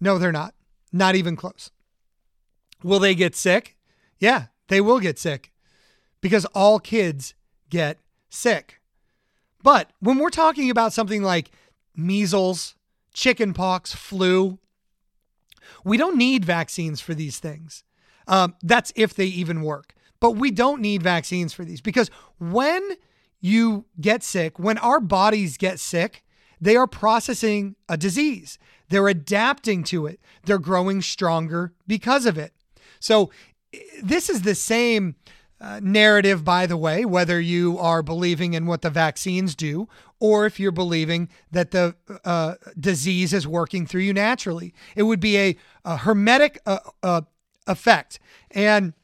[0.00, 0.54] No, they're not.
[0.92, 1.70] Not even close.
[2.82, 3.76] Will they get sick?
[4.18, 5.52] Yeah, they will get sick
[6.20, 7.34] because all kids
[7.70, 7.98] get
[8.30, 8.80] sick.
[9.62, 11.50] But when we're talking about something like
[11.98, 12.76] measles,
[13.12, 14.58] chickenpox, flu.
[15.84, 17.82] We don't need vaccines for these things.
[18.26, 19.94] Um, that's if they even work.
[20.20, 22.82] But we don't need vaccines for these because when
[23.40, 26.24] you get sick, when our bodies get sick,
[26.60, 28.58] they are processing a disease.
[28.88, 30.20] They're adapting to it.
[30.44, 32.52] They're growing stronger because of it.
[33.00, 33.30] So,
[34.02, 35.16] this is the same
[35.60, 39.88] uh, narrative, by the way, whether you are believing in what the vaccines do
[40.20, 44.72] or if you're believing that the uh, disease is working through you naturally.
[44.96, 47.22] It would be a, a hormetic uh, uh
[47.66, 48.18] effect.
[48.50, 48.94] And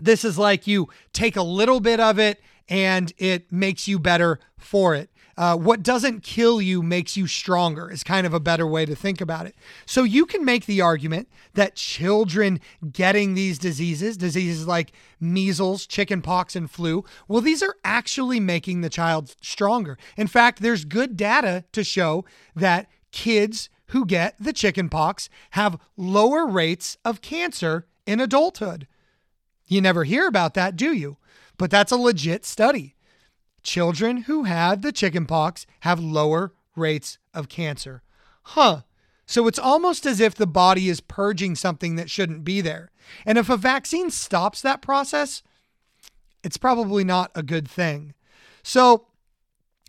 [0.00, 4.38] this is like you take a little bit of it and it makes you better
[4.56, 5.10] for it.
[5.38, 8.96] Uh, what doesn't kill you makes you stronger, is kind of a better way to
[8.96, 9.54] think about it.
[9.86, 12.58] So you can make the argument that children
[12.90, 18.90] getting these diseases, diseases like measles, chickenpox, and flu, well, these are actually making the
[18.90, 19.96] child stronger.
[20.16, 22.24] In fact, there's good data to show
[22.56, 28.88] that kids who get the chickenpox have lower rates of cancer in adulthood.
[29.68, 31.16] You never hear about that, do you?
[31.58, 32.96] But that's a legit study
[33.62, 38.02] children who had the chickenpox have lower rates of cancer.
[38.42, 38.82] Huh.
[39.26, 42.90] So it's almost as if the body is purging something that shouldn't be there.
[43.26, 45.42] And if a vaccine stops that process,
[46.42, 48.14] it's probably not a good thing.
[48.62, 49.06] So,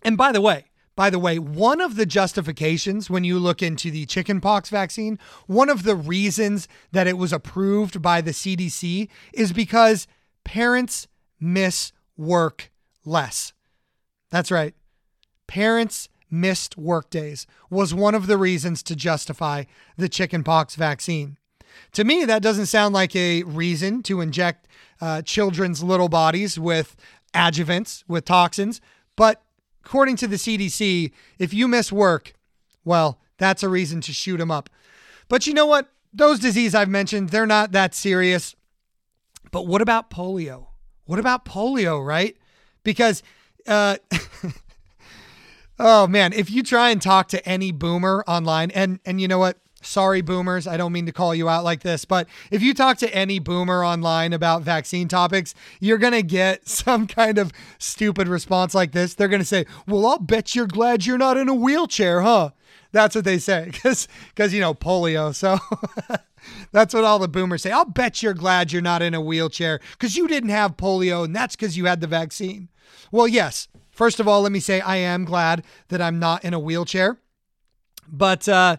[0.04, 0.66] and by the way,
[1.00, 5.70] by the way, one of the justifications when you look into the chickenpox vaccine, one
[5.70, 10.08] of the reasons that it was approved by the CDC is because
[10.44, 11.08] parents
[11.40, 12.70] miss work
[13.06, 13.54] less.
[14.30, 14.74] That's right.
[15.48, 19.63] Parents missed workdays was one of the reasons to justify
[19.98, 21.38] the chickenpox vaccine.
[21.94, 24.68] To me, that doesn't sound like a reason to inject
[25.02, 26.96] uh, children's little bodies with
[27.34, 28.82] adjuvants, with toxins.
[29.15, 29.42] But
[29.84, 32.34] according to the CDC, if you miss work,
[32.84, 34.70] well, that's a reason to shoot them up.
[35.28, 35.89] But you know what?
[36.12, 38.56] Those diseases I've mentioned, they're not that serious.
[39.52, 40.68] But what about polio?
[41.06, 42.36] What about polio, right?
[42.84, 43.24] Because
[43.67, 43.98] uh,
[45.80, 49.39] oh man, if you try and talk to any boomer online, and and you know
[49.39, 49.58] what?
[49.82, 50.67] Sorry, boomers.
[50.67, 53.39] I don't mean to call you out like this, but if you talk to any
[53.39, 58.91] boomer online about vaccine topics, you're going to get some kind of stupid response like
[58.91, 59.13] this.
[59.13, 62.52] They're going to say, Well, I'll bet you're glad you're not in a wheelchair, huh?
[62.91, 65.34] That's what they say because, because you know, polio.
[65.34, 65.60] So
[66.72, 67.72] that's what all the boomers say.
[67.72, 71.36] I'll bet you're glad you're not in a wheelchair because you didn't have polio and
[71.36, 72.69] that's because you had the vaccine.
[73.12, 73.67] Well, yes.
[73.91, 77.17] First of all, let me say I am glad that I'm not in a wheelchair.
[78.08, 78.78] But uh,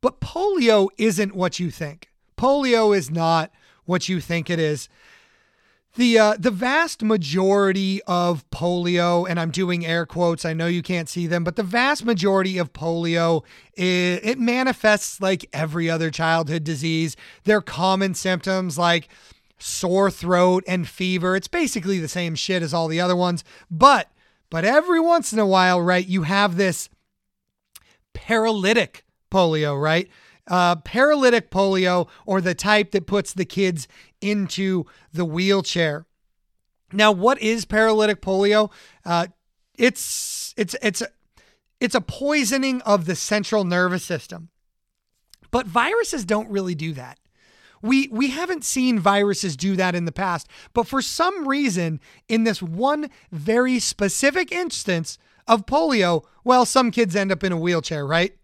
[0.00, 2.08] but polio isn't what you think.
[2.36, 3.50] Polio is not
[3.84, 4.88] what you think it is.
[5.96, 10.44] The uh, the vast majority of polio, and I'm doing air quotes.
[10.44, 13.42] I know you can't see them, but the vast majority of polio
[13.74, 17.16] it, it manifests like every other childhood disease.
[17.44, 19.08] They're common symptoms like
[19.58, 21.36] sore throat and fever.
[21.36, 24.10] It's basically the same shit as all the other ones, but
[24.50, 26.88] but every once in a while, right, you have this
[28.14, 30.08] paralytic polio, right?
[30.46, 33.86] Uh, paralytic polio, or the type that puts the kids
[34.22, 36.06] into the wheelchair.
[36.92, 38.70] Now, what is paralytic polio?
[39.04, 39.26] Uh,
[39.76, 41.02] it's it's it's
[41.80, 44.48] it's a poisoning of the central nervous system,
[45.50, 47.18] but viruses don't really do that.
[47.82, 52.44] We we haven't seen viruses do that in the past, but for some reason in
[52.44, 58.06] this one very specific instance of polio, well some kids end up in a wheelchair,
[58.06, 58.36] right?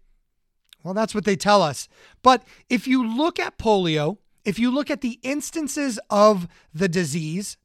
[0.83, 1.87] Well, that's what they tell us.
[2.21, 7.57] But if you look at polio, if you look at the instances of the disease,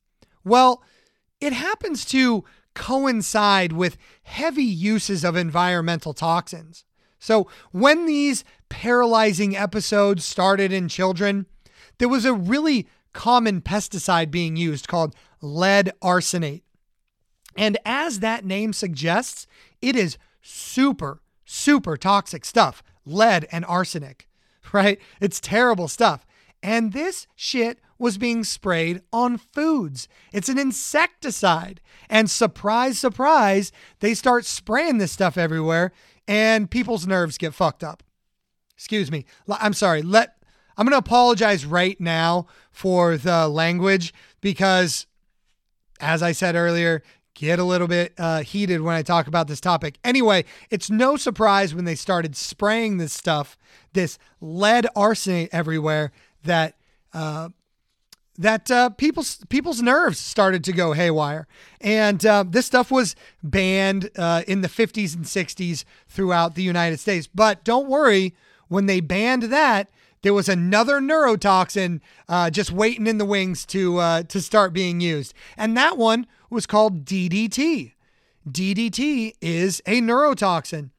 [0.43, 0.83] well,
[1.41, 6.85] it happens to coincide with heavy uses of environmental toxins.
[7.19, 11.45] So, when these paralyzing episodes started in children,
[12.01, 16.63] there was a really common pesticide being used called lead arsenate.
[17.57, 19.47] And as that name suggests,
[19.83, 24.27] it is super, super toxic stuff lead and arsenic,
[24.73, 24.99] right?
[25.21, 26.25] It's terrible stuff.
[26.63, 30.09] And this shit was being sprayed on foods.
[30.33, 31.83] It's an insecticide.
[32.09, 35.93] And surprise, surprise, they start spraying this stuff everywhere
[36.27, 38.03] and people's nerves get fucked up.
[38.75, 39.27] Excuse me.
[39.51, 40.01] I'm sorry.
[40.01, 40.40] Let
[40.81, 45.07] I'm going to apologize right now for the language because,
[46.01, 47.03] as I said earlier,
[47.35, 49.99] get a little bit uh, heated when I talk about this topic.
[50.03, 53.59] Anyway, it's no surprise when they started spraying this stuff,
[53.93, 56.13] this lead arsenate everywhere,
[56.45, 56.77] that
[57.13, 57.51] uh,
[58.39, 61.47] that uh, people's people's nerves started to go haywire,
[61.83, 67.01] and uh, this stuff was banned uh, in the 50s and 60s throughout the United
[67.01, 67.27] States.
[67.27, 68.35] But don't worry,
[68.69, 69.91] when they banned that,
[70.23, 75.01] there was another neurotoxin uh, just waiting in the wings to uh, to start being
[75.01, 77.93] used, and that one was called DDT.
[78.49, 80.91] DDT is a neurotoxin.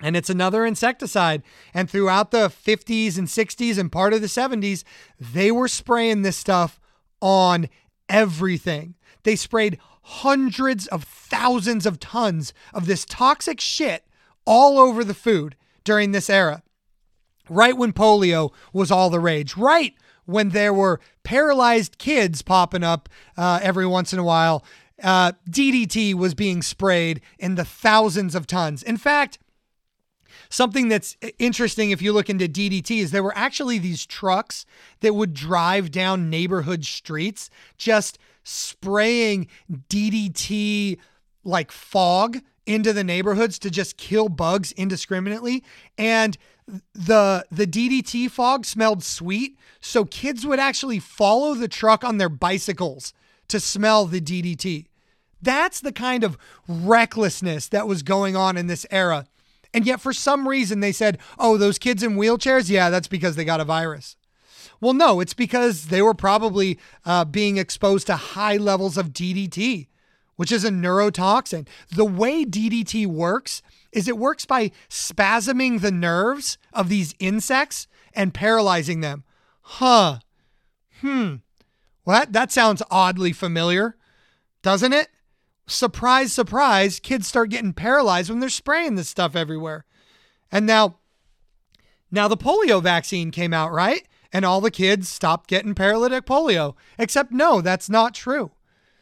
[0.00, 1.42] And it's another insecticide.
[1.72, 4.82] And throughout the 50s and 60s and part of the 70s,
[5.20, 6.80] they were spraying this stuff
[7.20, 7.68] on
[8.08, 8.96] everything.
[9.22, 14.04] They sprayed hundreds of thousands of tons of this toxic shit
[14.44, 16.62] all over the food during this era.
[17.48, 23.08] Right when polio was all the rage, right when there were paralyzed kids popping up
[23.36, 24.64] uh, every once in a while,
[25.02, 28.82] uh, DDT was being sprayed in the thousands of tons.
[28.82, 29.38] In fact,
[30.50, 34.64] Something that's interesting if you look into DDT is there were actually these trucks
[35.00, 39.48] that would drive down neighborhood streets just spraying
[39.88, 40.98] DDT
[41.44, 45.64] like fog into the neighborhoods to just kill bugs indiscriminately
[45.98, 46.38] and
[46.94, 52.30] the the DDT fog smelled sweet so kids would actually follow the truck on their
[52.30, 53.12] bicycles
[53.48, 54.86] to smell the DDT
[55.42, 59.26] that's the kind of recklessness that was going on in this era
[59.74, 63.34] and yet, for some reason, they said, oh, those kids in wheelchairs, yeah, that's because
[63.34, 64.14] they got a virus.
[64.80, 69.88] Well, no, it's because they were probably uh, being exposed to high levels of DDT,
[70.36, 71.66] which is a neurotoxin.
[71.90, 73.62] The way DDT works
[73.94, 79.24] is it works by spasming the nerves of these insects and paralyzing them.
[79.62, 80.18] Huh.
[81.00, 81.36] Hmm.
[82.04, 83.96] Well, that, that sounds oddly familiar,
[84.62, 85.08] doesn't it?
[85.66, 89.84] surprise, surprise, kids start getting paralyzed when they're spraying this stuff everywhere.
[90.50, 90.98] And now,
[92.10, 94.06] now the polio vaccine came out, right?
[94.32, 96.74] And all the kids stopped getting paralytic polio.
[96.98, 98.52] Except, no, that's not true.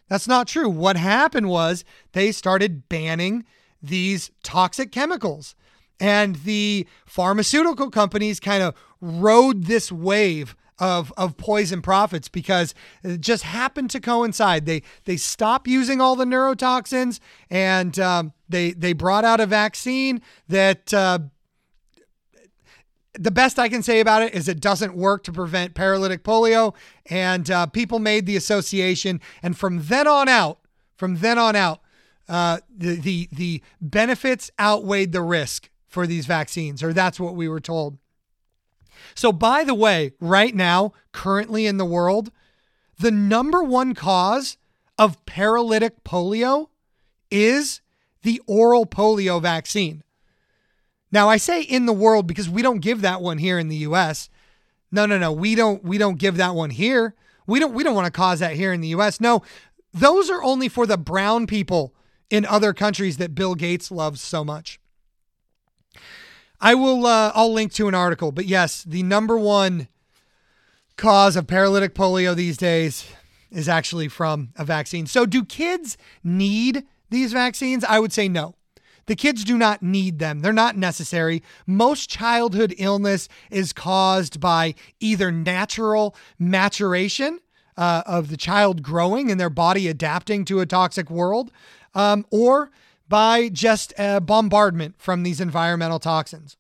[0.09, 0.69] That's not true.
[0.69, 3.45] What happened was they started banning
[3.83, 5.55] these toxic chemicals.
[6.01, 12.75] And the pharmaceutical companies kind of rode this wave of of poison profits because
[13.05, 14.67] it just happened to coincide.
[14.67, 20.21] They they stopped using all the neurotoxins and um, they they brought out a vaccine
[20.49, 20.93] that.
[20.93, 21.21] Uh,
[23.15, 26.75] the best I can say about it is it doesn't work to prevent paralytic polio,
[27.11, 29.21] and uh, people made the association.
[29.43, 30.61] And from then on out,
[30.97, 31.82] from then on out,
[32.33, 37.47] uh, the the the benefits outweighed the risk for these vaccines, or that's what we
[37.47, 37.99] were told.
[39.15, 42.33] So, by the way, right now, currently in the world,
[42.99, 44.57] the number one cause
[44.99, 46.69] of paralytic polio
[47.31, 47.83] is
[48.23, 50.03] the oral polio vaccine.
[51.11, 53.77] Now, I say in the world because we don't give that one here in the
[53.89, 54.31] US.
[54.91, 55.33] No, no, no.
[55.33, 57.15] We don't we don't give that one here.
[57.47, 59.21] We don't we don't want to cause that here in the US.
[59.21, 59.43] No.
[59.93, 61.95] Those are only for the brown people
[62.33, 64.81] in other countries that Bill Gates loves so much.
[66.59, 67.07] I will.
[67.07, 68.33] Uh, I'll link to an article.
[68.33, 69.89] But yes, the number one
[70.97, 73.07] cause of paralytic polio these days
[73.51, 75.07] is actually from a vaccine.
[75.07, 77.85] So, do kids need these vaccines?
[77.85, 78.55] I would say no.
[79.07, 80.41] The kids do not need them.
[80.41, 81.43] They're not necessary.
[81.67, 87.41] Most childhood illness is caused by either natural maturation
[87.77, 91.51] uh, of the child growing and their body adapting to a toxic world,
[91.95, 92.71] um, or
[93.09, 93.93] by just
[94.25, 96.57] bombardment from these environmental toxins.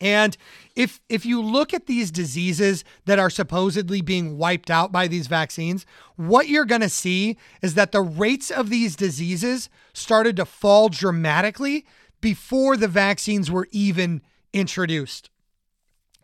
[0.00, 0.36] And
[0.74, 5.26] if if you look at these diseases that are supposedly being wiped out by these
[5.26, 5.84] vaccines,
[6.16, 10.88] what you're going to see is that the rates of these diseases started to fall
[10.88, 11.84] dramatically
[12.20, 15.28] before the vaccines were even introduced.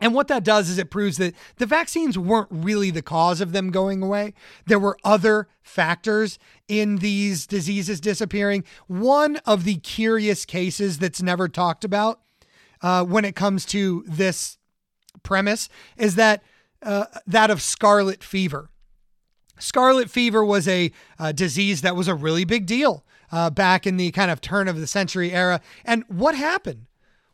[0.01, 3.53] And what that does is it proves that the vaccines weren't really the cause of
[3.53, 4.35] them going away.
[4.67, 6.39] There were other factors
[6.69, 8.65] in these diseases disappearing.
[8.89, 12.21] One of the curious cases that's never talked about
[12.83, 14.59] uh, when it comes to this
[15.23, 16.43] premise is that
[16.83, 18.71] uh, that of scarlet fever.
[19.59, 23.97] Scarlet fever was a, a disease that was a really big deal uh, back in
[23.97, 25.61] the kind of turn of the century era.
[25.85, 26.87] And what happened?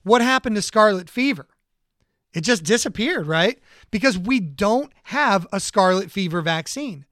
[0.04, 1.48] What happened to scarlet fever?
[2.34, 3.58] It just disappeared, right?
[3.90, 7.04] Because we don't have a scarlet fever vaccine,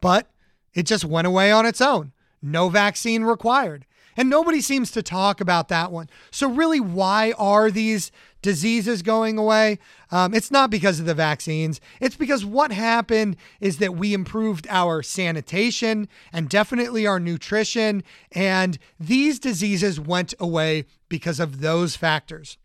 [0.00, 0.28] but
[0.74, 2.12] it just went away on its own.
[2.42, 3.86] No vaccine required.
[4.16, 6.10] And nobody seems to talk about that one.
[6.32, 8.10] So, really, why are these
[8.42, 9.78] diseases going away?
[10.10, 11.80] Um, it's not because of the vaccines.
[12.00, 18.02] It's because what happened is that we improved our sanitation and definitely our nutrition.
[18.32, 22.58] And these diseases went away because of those factors.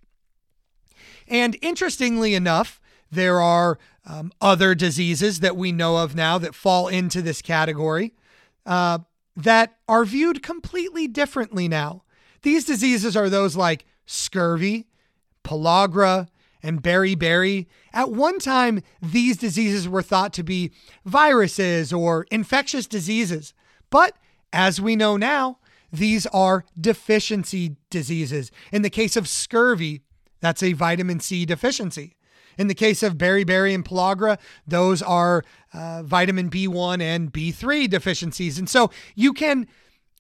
[1.28, 2.80] And interestingly enough,
[3.12, 8.14] there are um, other diseases that we know of now that fall into this category
[8.66, 9.00] uh,
[9.36, 12.04] that are viewed completely differently now.
[12.42, 14.88] These diseases are those like scurvy,
[15.44, 16.28] pellagra,
[16.62, 17.68] and beriberi.
[17.94, 20.72] At one time, these diseases were thought to be
[21.06, 23.54] viruses or infectious diseases.
[23.90, 24.18] But
[24.52, 25.60] as we know now,
[25.92, 28.52] these are deficiency diseases.
[28.72, 30.02] In the case of scurvy,
[30.44, 32.18] that's a vitamin C deficiency.
[32.58, 34.38] In the case of beriberi and pellagra,
[34.68, 38.60] those are uh, vitamin B1 and B3 deficiencies.
[38.60, 39.68] And so you can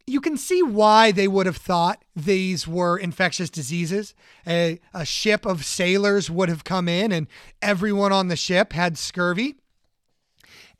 [0.07, 4.15] you can see why they would have thought these were infectious diseases.
[4.47, 7.27] A, a ship of sailors would have come in, and
[7.61, 9.55] everyone on the ship had scurvy.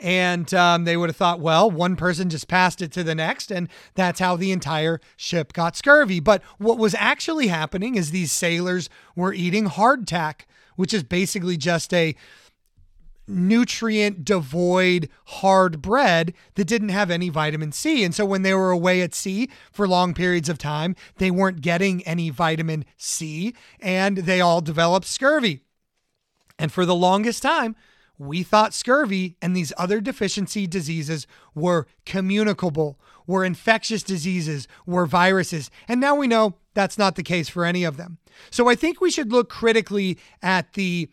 [0.04, 3.50] And um, they would have thought, well, one person just passed it to the next,
[3.50, 6.20] and that's how the entire ship got scurvy.
[6.20, 10.42] But what was actually happening is these sailors were eating hardtack,
[10.76, 12.16] which is basically just a
[13.28, 18.04] nutrient devoid hard bread that didn't have any vitamin C.
[18.04, 21.62] And so when they were away at sea for long periods of time, they weren't
[21.62, 25.62] getting any vitamin C and they all developed scurvy.
[26.60, 27.78] And for the longest time,
[28.18, 35.72] we thought scurvy and these other deficiency diseases were communicable, were infectious diseases, were viruses.
[35.88, 38.18] And now we know that's not the case for any of them.
[38.50, 41.10] So I think we should look critically at the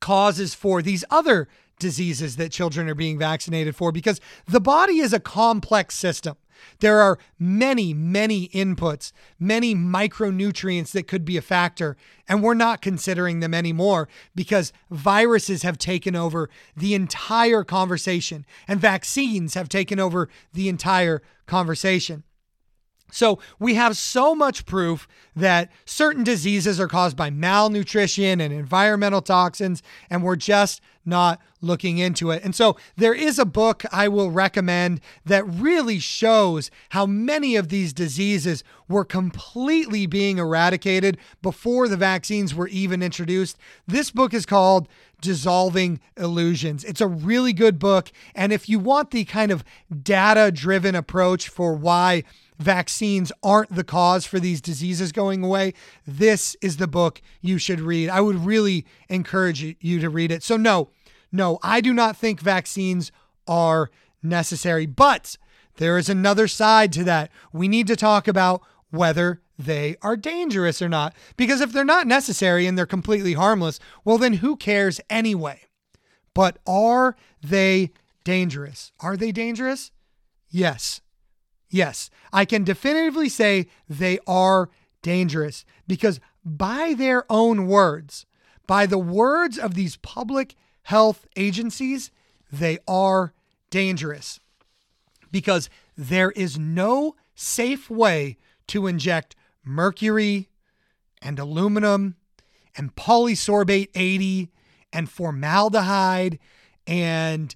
[0.00, 1.48] causes for these other
[1.78, 6.36] diseases that children are being vaccinated for because the body is a complex system.
[6.80, 11.96] There are many, many inputs, many micronutrients that could be a factor,
[12.28, 18.80] and we're not considering them anymore because viruses have taken over the entire conversation and
[18.80, 22.24] vaccines have taken over the entire conversation.
[23.10, 29.22] So we have so much proof that certain diseases are caused by malnutrition and environmental
[29.22, 32.44] toxins, and we're just not looking into it.
[32.44, 37.68] And so there is a book I will recommend that really shows how many of
[37.68, 43.56] these diseases were completely being eradicated before the vaccines were even introduced.
[43.86, 44.86] This book is called
[45.20, 46.84] Dissolving Illusions.
[46.84, 48.12] It's a really good book.
[48.34, 49.64] And if you want the kind of
[50.02, 52.22] data driven approach for why
[52.58, 55.74] vaccines aren't the cause for these diseases going away,
[56.06, 58.10] this is the book you should read.
[58.10, 60.42] I would really encourage you to read it.
[60.42, 60.90] So, no,
[61.30, 63.12] no, I do not think vaccines
[63.46, 63.90] are
[64.22, 65.36] necessary, but
[65.76, 67.30] there is another side to that.
[67.52, 71.14] We need to talk about whether they are dangerous or not.
[71.36, 75.62] Because if they're not necessary and they're completely harmless, well, then who cares anyway?
[76.34, 77.90] But are they
[78.24, 78.92] dangerous?
[79.00, 79.90] Are they dangerous?
[80.50, 81.00] Yes.
[81.70, 84.70] Yes, I can definitively say they are
[85.02, 88.26] dangerous because, by their own words,
[88.66, 90.54] by the words of these public
[90.84, 92.10] health agencies,
[92.50, 93.34] they are
[93.70, 94.40] dangerous
[95.30, 98.38] because there is no safe way
[98.68, 100.48] to inject mercury
[101.20, 102.16] and aluminum
[102.76, 104.50] and polysorbate 80
[104.92, 106.38] and formaldehyde
[106.86, 107.54] and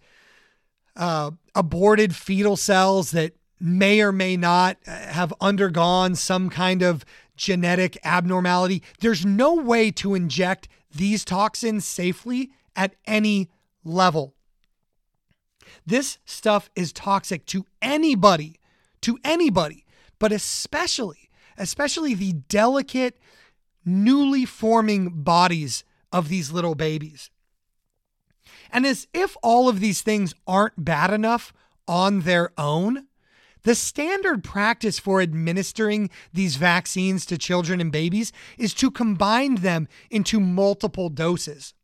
[0.97, 3.33] uh, aborted fetal cells that
[3.63, 7.05] may or may not uh, have undergone some kind of
[7.37, 8.83] genetic abnormality.
[9.01, 13.51] There's no way to inject these toxins safely at any
[13.85, 14.35] level.
[15.87, 18.59] This stuff is toxic to anybody,
[19.03, 19.85] to anybody,
[20.19, 23.19] but especially, especially the delicate,
[23.85, 27.31] newly forming bodies of these little babies.
[28.71, 31.53] And as if all of these things aren't bad enough
[31.87, 33.07] on their own,
[33.65, 39.89] the standard practice for administering these vaccines to children and babies is to combine them
[40.11, 41.75] into multiple doses.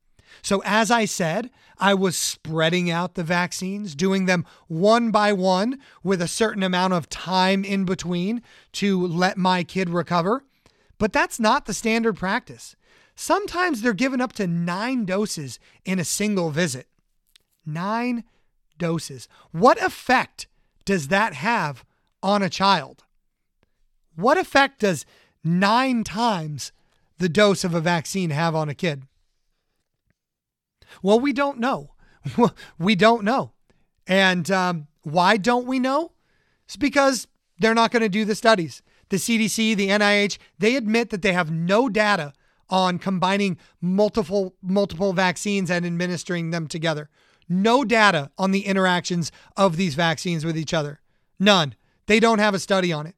[0.43, 5.79] So, as I said, I was spreading out the vaccines, doing them one by one
[6.03, 10.45] with a certain amount of time in between to let my kid recover.
[10.99, 12.76] But that's not the standard practice.
[13.14, 16.87] Sometimes they're given up to nine doses in a single visit.
[17.64, 18.24] Nine
[18.79, 19.29] doses.
[19.51, 20.47] What effect
[20.89, 21.84] does that have
[22.22, 23.05] on a child?
[24.16, 25.05] What effect does
[25.45, 26.72] nine times
[27.18, 29.03] the dose of a vaccine have on a kid?
[31.03, 31.93] Well, we don't know.
[32.78, 33.53] we don't know.
[34.07, 36.12] And um, why don't we know?
[36.64, 37.28] It's because
[37.59, 38.80] they're not going to do the studies.
[39.11, 42.32] The CDC, the NIH, they admit that they have no data
[42.70, 47.11] on combining multiple multiple vaccines and administering them together
[47.49, 51.01] no data on the interactions of these vaccines with each other.
[51.38, 51.74] None.
[52.07, 53.14] They don't have a study on it.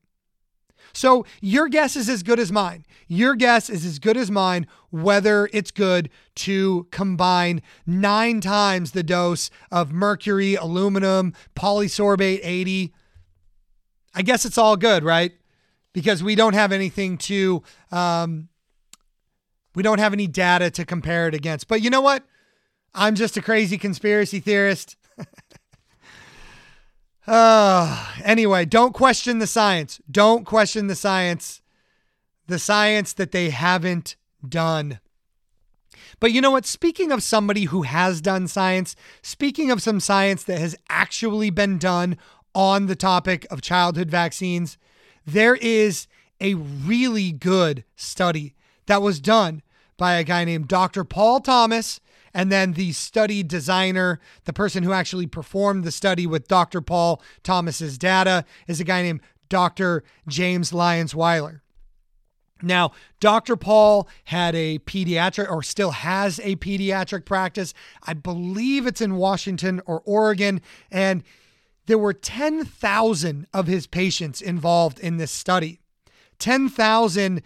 [0.92, 2.84] So your guess is as good as mine.
[3.06, 9.02] Your guess is as good as mine whether it's good to combine nine times the
[9.02, 12.92] dose of mercury, aluminum, polysorbate 80.
[14.14, 15.32] I guess it's all good, right?
[15.92, 17.62] Because we don't have anything to,
[17.92, 18.48] um,
[19.74, 21.68] we don't have any data to compare it against.
[21.68, 22.24] But you know what?
[22.94, 24.96] I'm just a crazy conspiracy theorist.
[27.26, 30.00] uh, anyway, don't question the science.
[30.10, 31.62] Don't question the science.
[32.46, 34.16] The science that they haven't
[34.46, 35.00] done.
[36.18, 36.66] But you know what?
[36.66, 41.78] Speaking of somebody who has done science, speaking of some science that has actually been
[41.78, 42.18] done
[42.54, 44.76] on the topic of childhood vaccines,
[45.24, 46.06] there is
[46.40, 48.54] a really good study
[48.86, 49.62] that was done
[49.96, 51.04] by a guy named Dr.
[51.04, 52.00] Paul Thomas.
[52.32, 56.80] And then the study designer, the person who actually performed the study with Dr.
[56.80, 60.04] Paul Thomas's data, is a guy named Dr.
[60.28, 61.62] James Lyons Weiler.
[62.62, 63.56] Now, Dr.
[63.56, 67.74] Paul had a pediatric or still has a pediatric practice.
[68.02, 70.60] I believe it's in Washington or Oregon.
[70.90, 71.22] And
[71.86, 75.80] there were 10,000 of his patients involved in this study.
[76.38, 77.42] 10,000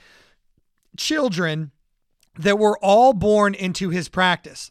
[0.97, 1.71] children
[2.37, 4.71] that were all born into his practice.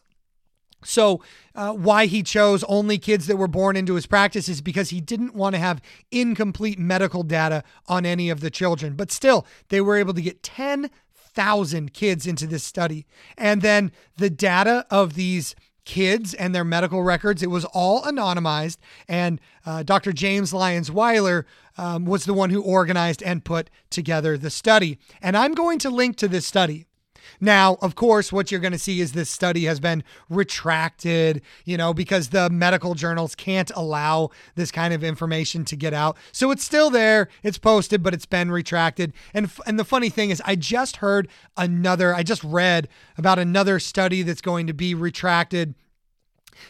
[0.84, 1.22] So,
[1.54, 5.00] uh, why he chose only kids that were born into his practice is because he
[5.00, 5.80] didn't want to have
[6.10, 8.94] incomplete medical data on any of the children.
[8.94, 13.06] But still, they were able to get 10,000 kids into this study.
[13.38, 15.54] And then the data of these
[15.84, 18.78] kids and their medical records, it was all anonymized.
[19.08, 20.12] And uh, Dr.
[20.12, 24.98] James Lyons Weiler um, was the one who organized and put together the study.
[25.22, 26.86] And I'm going to link to this study.
[27.40, 31.76] Now, of course, what you're going to see is this study has been retracted, you
[31.76, 36.16] know, because the medical journals can't allow this kind of information to get out.
[36.32, 39.12] So it's still there, it's posted, but it's been retracted.
[39.32, 43.78] And and the funny thing is I just heard another I just read about another
[43.78, 45.74] study that's going to be retracted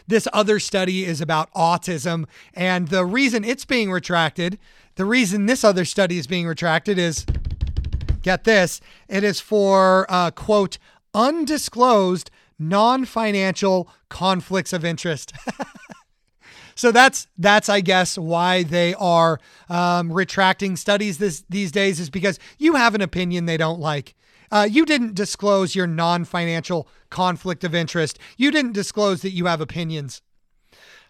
[0.07, 2.25] this other study is about autism.
[2.53, 4.57] And the reason it's being retracted,
[4.95, 7.25] the reason this other study is being retracted is
[8.25, 10.79] get this, it is for, uh, quote,
[11.13, 15.31] undisclosed non financial conflicts of interest.
[16.75, 22.09] so that's that's I guess why they are um, retracting studies this these days is
[22.09, 24.15] because you have an opinion they don't like.
[24.51, 28.17] Uh, you didn't disclose your non-financial conflict of interest.
[28.37, 30.21] You didn't disclose that you have opinions.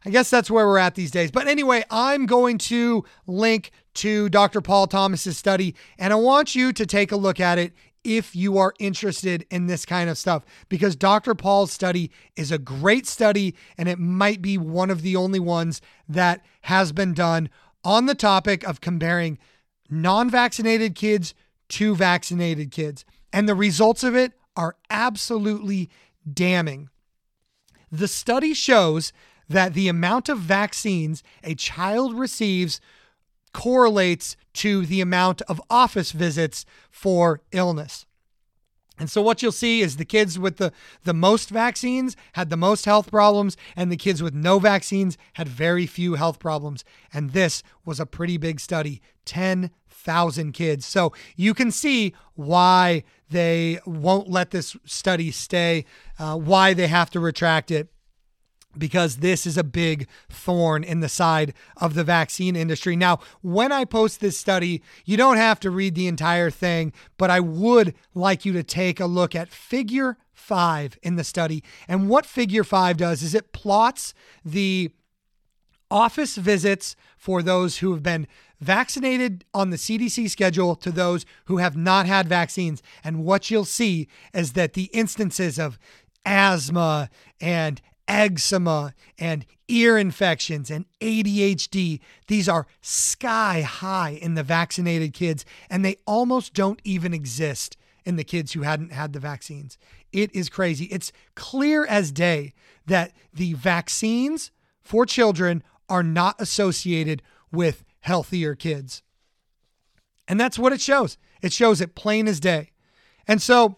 [0.05, 1.31] I guess that's where we're at these days.
[1.31, 4.61] But anyway, I'm going to link to Dr.
[4.61, 8.59] Paul Thomas's study, and I want you to take a look at it if you
[8.59, 11.33] are interested in this kind of stuff because Dr.
[11.33, 15.81] Paul's study is a great study and it might be one of the only ones
[16.07, 17.49] that has been done
[17.83, 19.39] on the topic of comparing
[19.89, 21.33] non-vaccinated kids
[21.69, 23.05] to vaccinated kids.
[23.33, 25.89] And the results of it are absolutely
[26.31, 26.89] damning.
[27.91, 29.13] The study shows
[29.49, 32.79] that the amount of vaccines a child receives
[33.53, 38.05] correlates to the amount of office visits for illness.
[38.97, 40.71] And so what you'll see is the kids with the,
[41.03, 45.47] the most vaccines had the most health problems, and the kids with no vaccines had
[45.47, 46.85] very few health problems.
[47.13, 50.85] And this was a pretty big study 10,000 kids.
[50.85, 55.85] So you can see why they won't let this study stay,
[56.19, 57.89] uh, why they have to retract it
[58.77, 62.95] because this is a big thorn in the side of the vaccine industry.
[62.95, 67.29] Now, when I post this study, you don't have to read the entire thing, but
[67.29, 71.63] I would like you to take a look at figure five in the study.
[71.87, 74.13] And what figure five does is it plots
[74.43, 74.91] the
[75.89, 78.27] office visits for those who have been
[78.59, 82.81] vaccinated on the CDC schedule to those who have not had vaccines.
[83.03, 85.77] And what you'll see is that the instances of
[86.25, 87.09] asthma
[87.39, 91.99] and eczema and ear infections and ADHD.
[92.27, 98.15] These are sky high in the vaccinated kids, and they almost don't even exist in
[98.15, 99.77] the kids who hadn't had the vaccines.
[100.11, 100.85] It is crazy.
[100.85, 102.53] It's clear as day
[102.85, 104.51] that the vaccines
[104.81, 109.01] for children are not associated with healthier kids.
[110.27, 111.17] And that's what it shows.
[111.41, 112.71] It shows it plain as day.
[113.27, 113.77] And so,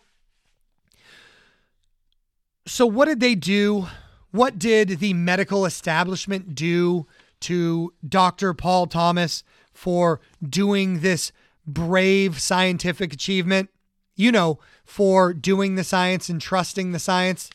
[2.65, 3.87] so what did they do
[4.31, 7.07] what did the medical establishment do
[7.41, 8.53] to Dr.
[8.53, 11.31] Paul Thomas for doing this
[11.65, 13.69] brave scientific achievement?
[14.15, 17.51] You know, for doing the science and trusting the science.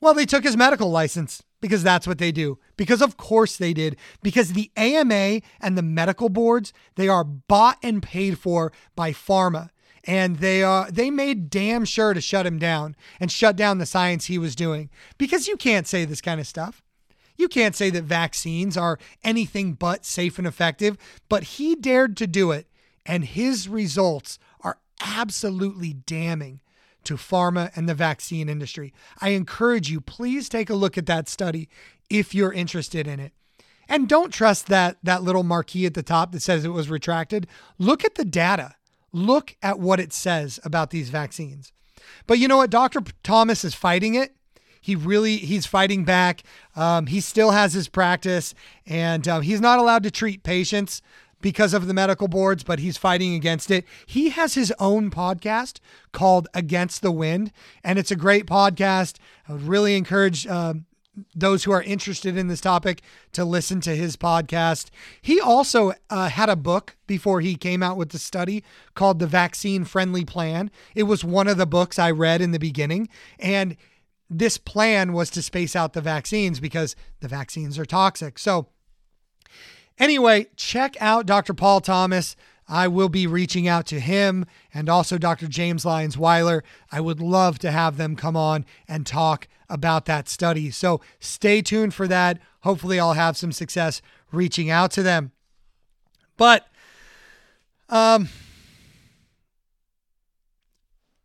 [0.00, 2.58] Well, they took his medical license because that's what they do.
[2.76, 3.96] Because of course they did.
[4.22, 9.70] Because the AMA and the medical boards, they are bought and paid for by pharma.
[10.06, 13.86] And they uh, they made damn sure to shut him down and shut down the
[13.86, 14.88] science he was doing.
[15.18, 16.82] Because you can't say this kind of stuff.
[17.36, 20.96] You can't say that vaccines are anything but safe and effective,
[21.28, 22.66] but he dared to do it,
[23.04, 26.60] and his results are absolutely damning
[27.04, 28.92] to pharma and the vaccine industry.
[29.20, 31.68] I encourage you, please take a look at that study
[32.10, 33.32] if you're interested in it.
[33.88, 37.46] And don't trust that that little marquee at the top that says it was retracted.
[37.78, 38.74] Look at the data.
[39.16, 41.72] Look at what it says about these vaccines.
[42.26, 42.68] But you know what?
[42.68, 43.00] Dr.
[43.22, 44.36] Thomas is fighting it.
[44.78, 46.42] He really he's fighting back.
[46.76, 48.52] Um, he still has his practice,
[48.84, 51.00] and uh, he's not allowed to treat patients
[51.40, 53.86] because of the medical boards, but he's fighting against it.
[54.04, 55.78] He has his own podcast
[56.12, 57.52] called Against the Wind,
[57.82, 59.16] and it's a great podcast.
[59.48, 60.74] I would really encourage uh,
[61.34, 63.02] those who are interested in this topic
[63.32, 64.90] to listen to his podcast.
[65.20, 68.62] He also uh, had a book before he came out with the study
[68.94, 70.70] called The Vaccine Friendly Plan.
[70.94, 73.08] It was one of the books I read in the beginning,
[73.38, 73.76] and
[74.28, 78.38] this plan was to space out the vaccines because the vaccines are toxic.
[78.38, 78.68] So,
[79.98, 81.54] Anyway, check out Dr.
[81.54, 82.36] Paul Thomas.
[82.68, 84.44] I will be reaching out to him
[84.74, 85.46] and also Dr.
[85.46, 86.64] James Lyons Weiler.
[86.90, 90.70] I would love to have them come on and talk about that study.
[90.70, 92.38] So stay tuned for that.
[92.60, 94.02] Hopefully, I'll have some success
[94.32, 95.32] reaching out to them.
[96.36, 96.66] But,
[97.88, 98.28] um,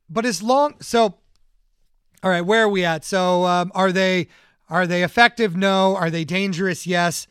[0.10, 1.16] but as long so,
[2.24, 3.04] all right, where are we at?
[3.04, 4.28] So, um, are they
[4.72, 5.56] are they effective?
[5.56, 5.98] No.
[5.98, 6.88] Are they dangerous?
[6.88, 7.28] Yes.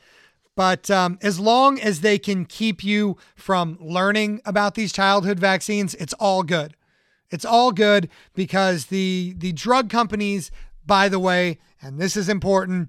[0.54, 5.94] But um, as long as they can keep you from learning about these childhood vaccines,
[5.94, 6.74] it's all good.
[7.30, 10.50] It's all good because the the drug companies,
[10.90, 12.88] by the way, and this is important,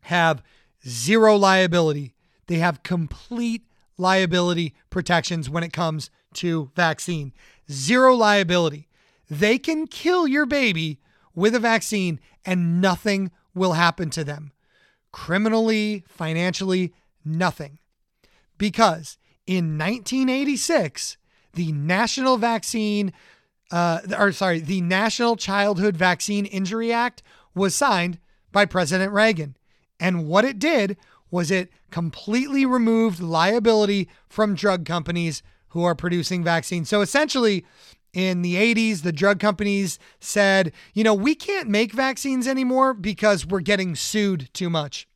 [0.00, 0.42] have
[0.84, 2.16] zero liability.
[2.48, 3.62] They have complete
[3.96, 7.32] liability protections when it comes to vaccine.
[7.70, 8.88] Zero liability.
[9.30, 10.98] They can kill your baby
[11.32, 14.50] with a vaccine and nothing will happen to them
[15.12, 16.92] criminally, financially,
[17.24, 17.78] nothing.
[18.58, 19.16] Because
[19.46, 21.18] in 1986,
[21.52, 23.12] the National Vaccine,
[23.72, 27.22] uh, or sorry, the National Childhood Vaccine Injury Act
[27.54, 28.18] was signed
[28.52, 29.56] by President Reagan.
[29.98, 30.96] And what it did
[31.30, 36.88] was it completely removed liability from drug companies who are producing vaccines.
[36.90, 37.64] So essentially,
[38.12, 43.46] in the 80s, the drug companies said, you know, we can't make vaccines anymore because
[43.46, 45.08] we're getting sued too much.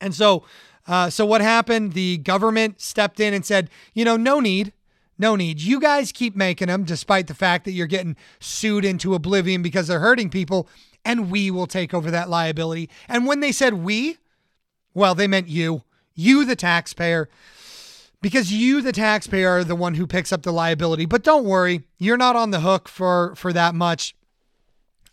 [0.00, 0.44] And so,
[0.86, 1.94] uh, so what happened?
[1.94, 4.72] The government stepped in and said, you know, no need,
[5.18, 5.60] no need.
[5.60, 9.88] You guys keep making them, despite the fact that you're getting sued into oblivion because
[9.88, 10.68] they're hurting people,
[11.04, 12.88] and we will take over that liability.
[13.08, 14.18] And when they said we,
[14.94, 15.82] well, they meant you,
[16.14, 17.28] you, the taxpayer
[18.20, 21.82] because you the taxpayer are the one who picks up the liability but don't worry
[21.98, 24.14] you're not on the hook for for that much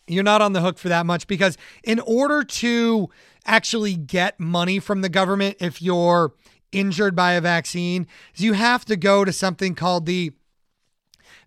[0.08, 3.10] you're not on the hook for that much because in order to
[3.46, 6.34] actually get money from the government if you're
[6.76, 10.32] injured by a vaccine is you have to go to something called the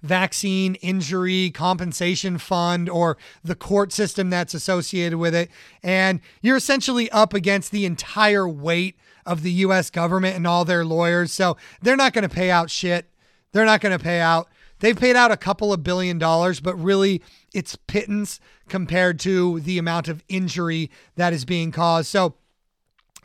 [0.01, 5.51] vaccine injury compensation fund or the court system that's associated with it
[5.83, 8.97] and you're essentially up against the entire weight
[9.29, 11.33] of the US government and all their lawyers.
[11.33, 13.11] So they're not going to pay out shit.
[13.53, 14.49] They're not going to pay out.
[14.81, 17.23] They've paid out a couple of billion dollars, but really
[17.53, 22.09] it's pittance compared to the amount of injury that is being caused.
[22.09, 22.35] So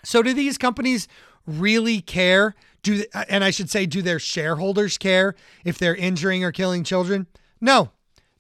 [0.04, 1.08] so do these companies
[1.46, 2.56] really care?
[2.82, 7.28] Do and I should say do their shareholders care if they're injuring or killing children?
[7.62, 7.92] No.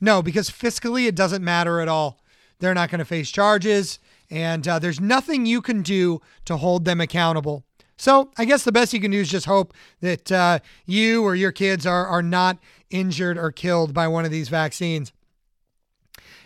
[0.01, 2.19] No, because fiscally it doesn't matter at all.
[2.59, 3.99] They're not going to face charges
[4.29, 7.63] and uh, there's nothing you can do to hold them accountable.
[7.97, 11.35] So I guess the best you can do is just hope that uh, you or
[11.35, 12.57] your kids are are not
[12.89, 15.13] injured or killed by one of these vaccines.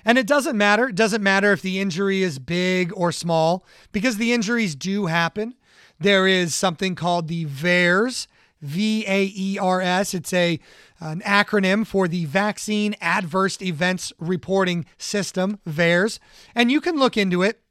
[0.06, 0.90] And it doesn't matter.
[0.90, 5.56] It doesn't matter if the injury is big or small because the injuries do happen.
[6.00, 8.28] There is something called the VAERS,
[8.62, 10.14] V A E R S.
[10.14, 10.60] It's a
[11.00, 16.20] an acronym for the Vaccine Adverse Events Reporting System, VAERS,
[16.56, 17.62] and you can look into it.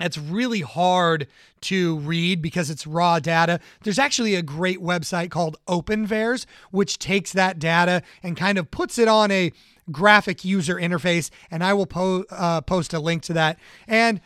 [0.00, 1.28] It's really hard
[1.62, 3.60] to read because it's raw data.
[3.84, 8.98] There's actually a great website called OpenVAERS, which takes that data and kind of puts
[8.98, 9.52] it on a
[9.92, 11.30] graphic user interface.
[11.48, 13.58] And I will po- uh, post a link to that.
[13.86, 14.20] And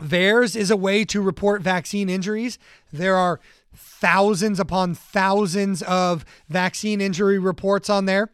[0.00, 2.58] VAERS is a way to report vaccine injuries.
[2.92, 3.40] There are
[3.74, 8.30] thousands upon thousands of vaccine injury reports on there.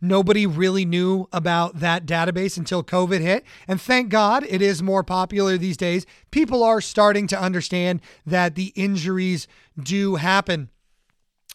[0.00, 3.44] Nobody really knew about that database until COVID hit.
[3.66, 6.06] And thank God it is more popular these days.
[6.30, 9.48] People are starting to understand that the injuries
[9.80, 10.70] do happen.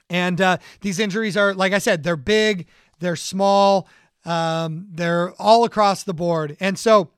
[0.09, 2.67] And uh, these injuries are, like I said, they're big,
[2.99, 3.87] they're small,
[4.25, 6.55] um, they're all across the board.
[6.59, 7.11] And so,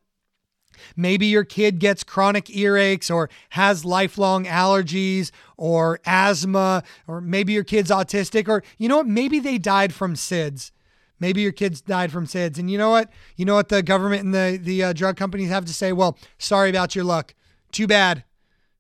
[0.95, 7.63] Maybe your kid gets chronic earaches or has lifelong allergies or asthma, or maybe your
[7.63, 9.07] kid's autistic, or you know what?
[9.07, 10.71] Maybe they died from SIDS.
[11.19, 12.57] Maybe your kids died from SIDS.
[12.57, 13.09] And you know what?
[13.35, 15.91] You know what the government and the, the uh, drug companies have to say?
[15.91, 17.35] Well, sorry about your luck.
[17.71, 18.23] Too bad.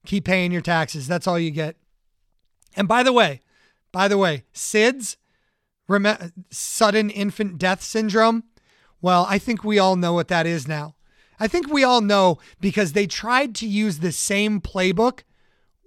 [0.05, 1.07] Keep paying your taxes.
[1.07, 1.75] That's all you get.
[2.75, 3.41] And by the way,
[3.91, 5.17] by the way, SIDS,
[5.87, 8.43] rem- sudden infant death syndrome,
[9.01, 10.95] well, I think we all know what that is now.
[11.39, 15.21] I think we all know because they tried to use the same playbook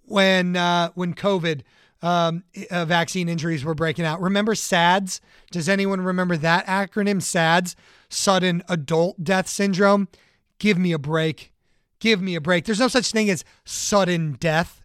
[0.05, 1.63] when uh, when COVID
[2.03, 4.21] um, uh, vaccine injuries were breaking out.
[4.21, 5.21] Remember SADS?
[5.51, 7.23] Does anyone remember that acronym?
[7.23, 7.77] SADS,
[8.09, 10.09] sudden adult death syndrome.
[10.59, 11.53] Give me a break.
[12.01, 12.65] Give me a break.
[12.65, 14.83] There's no such thing as sudden death.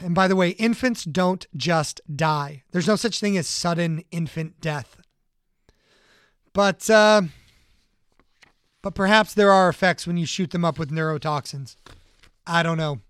[0.00, 2.62] And by the way, infants don't just die.
[2.72, 4.96] There's no such thing as sudden infant death.
[6.52, 7.22] But uh,
[8.82, 11.76] but perhaps there are effects when you shoot them up with neurotoxins.
[12.46, 13.00] I don't know.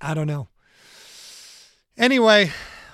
[0.00, 0.48] I don't know.
[1.96, 2.50] Anyway,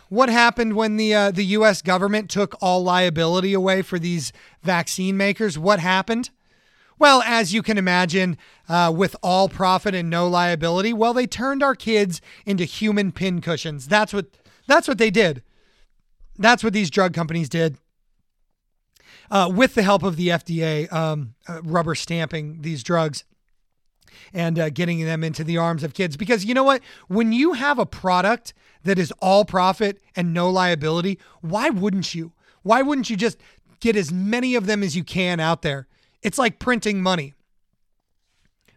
[0.09, 1.81] what happened when the uh, the U.S.
[1.81, 5.59] government took all liability away for these vaccine makers?
[5.59, 6.31] What happened?
[6.99, 8.37] Well, as you can imagine,
[8.69, 13.41] uh, with all profit and no liability, well, they turned our kids into human pin
[13.41, 13.89] cushions.
[13.89, 14.27] That's what
[14.67, 15.43] that's what they did.
[16.37, 17.79] That's what these drug companies did.
[19.31, 23.25] Uh, with the help of the FDA, um, uh, rubber stamping these drugs
[24.33, 26.17] and uh, getting them into the arms of kids.
[26.17, 26.83] Because you know what?
[27.09, 28.53] When you have a product
[28.83, 32.33] that is all profit and no liability, why wouldn't you?
[32.63, 33.39] Why wouldn't you just
[33.81, 35.87] get as many of them as you can out there?
[36.23, 37.35] It's like printing money.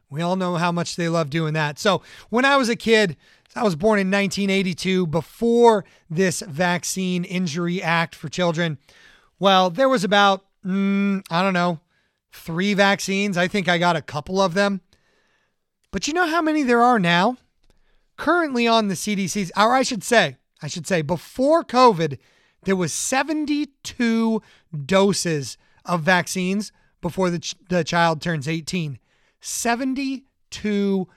[0.09, 1.79] We all know how much they love doing that.
[1.79, 3.17] So when I was a kid,
[3.55, 8.77] I was born in 1982 before this Vaccine Injury Act for Children.
[9.43, 11.81] Well, there was about, mm, I don't know,
[12.31, 13.35] three vaccines.
[13.35, 14.79] I think I got a couple of them.
[15.91, 17.35] But you know how many there are now?
[18.15, 22.19] Currently on the CDC's, or I should say, I should say, before COVID,
[22.63, 24.41] there was 72
[24.85, 26.71] doses of vaccines
[27.01, 28.97] before the, ch- the child turns 18.
[29.41, 31.07] 72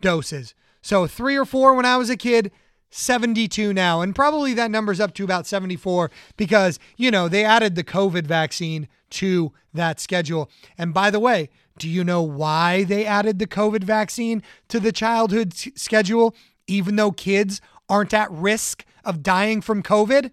[0.00, 0.54] doses.
[0.82, 2.50] So three or four when I was a kid,
[2.90, 4.00] 72 now.
[4.00, 8.26] And probably that number's up to about 74 because, you know, they added the COVID
[8.26, 10.50] vaccine to that schedule.
[10.78, 14.92] And by the way, do you know why they added the COVID vaccine to the
[14.92, 16.34] childhood s- schedule,
[16.66, 20.30] even though kids aren't at risk of dying from COVID?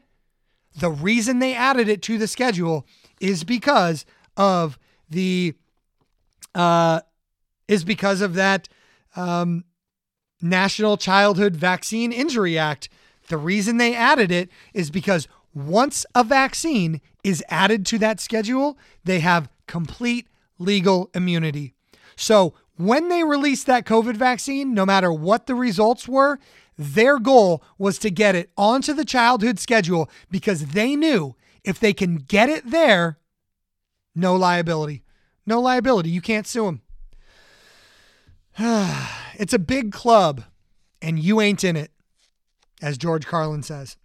[0.75, 2.87] The reason they added it to the schedule
[3.19, 4.05] is because
[4.37, 4.79] of
[5.09, 5.53] the
[6.55, 7.01] uh,
[7.67, 8.69] is because of that
[9.15, 9.63] um,
[10.43, 12.89] National Childhood Vaccine Injury Act.
[13.29, 18.77] The reason they added it is because once a vaccine is added to that schedule,
[19.05, 20.27] they have complete
[20.59, 21.73] legal immunity.
[22.17, 26.39] So when they released that COVID vaccine, no matter what the results were,
[26.77, 31.93] their goal was to get it onto the childhood schedule because they knew if they
[31.93, 33.17] can get it there,
[34.13, 35.03] no liability.
[35.45, 36.09] No liability.
[36.09, 36.79] You can't sue
[38.57, 39.09] them.
[39.35, 40.43] it's a big club,
[41.01, 41.91] and you ain't in it,
[42.81, 43.97] as George Carlin says.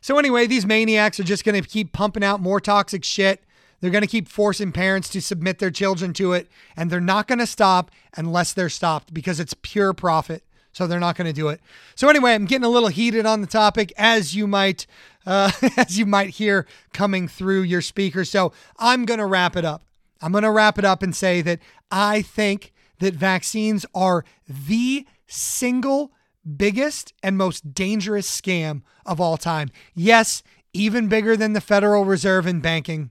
[0.00, 3.42] So, anyway, these maniacs are just going to keep pumping out more toxic shit.
[3.80, 7.28] They're going to keep forcing parents to submit their children to it, and they're not
[7.28, 10.44] going to stop unless they're stopped because it's pure profit.
[10.72, 11.60] So they're not going to do it.
[11.96, 14.86] So anyway, I'm getting a little heated on the topic, as you might,
[15.26, 18.24] uh, as you might hear coming through your speaker.
[18.24, 19.82] So I'm going to wrap it up.
[20.20, 21.60] I'm going to wrap it up and say that
[21.90, 26.12] I think that vaccines are the single
[26.56, 29.70] biggest and most dangerous scam of all time.
[29.94, 30.42] Yes,
[30.72, 33.10] even bigger than the Federal Reserve and banking.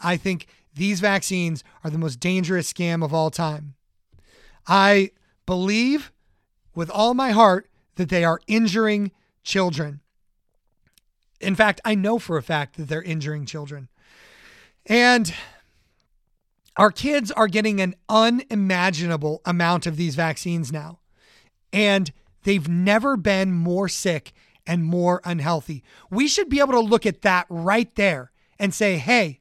[0.00, 3.74] I think these vaccines are the most dangerous scam of all time.
[4.66, 5.10] I
[5.46, 6.12] believe
[6.74, 9.10] with all my heart that they are injuring
[9.42, 10.00] children.
[11.40, 13.88] In fact, I know for a fact that they're injuring children.
[14.86, 15.34] And
[16.78, 21.00] our kids are getting an unimaginable amount of these vaccines now.
[21.72, 22.12] And
[22.44, 24.32] they've never been more sick
[24.64, 25.82] and more unhealthy.
[26.08, 29.40] We should be able to look at that right there and say, hey,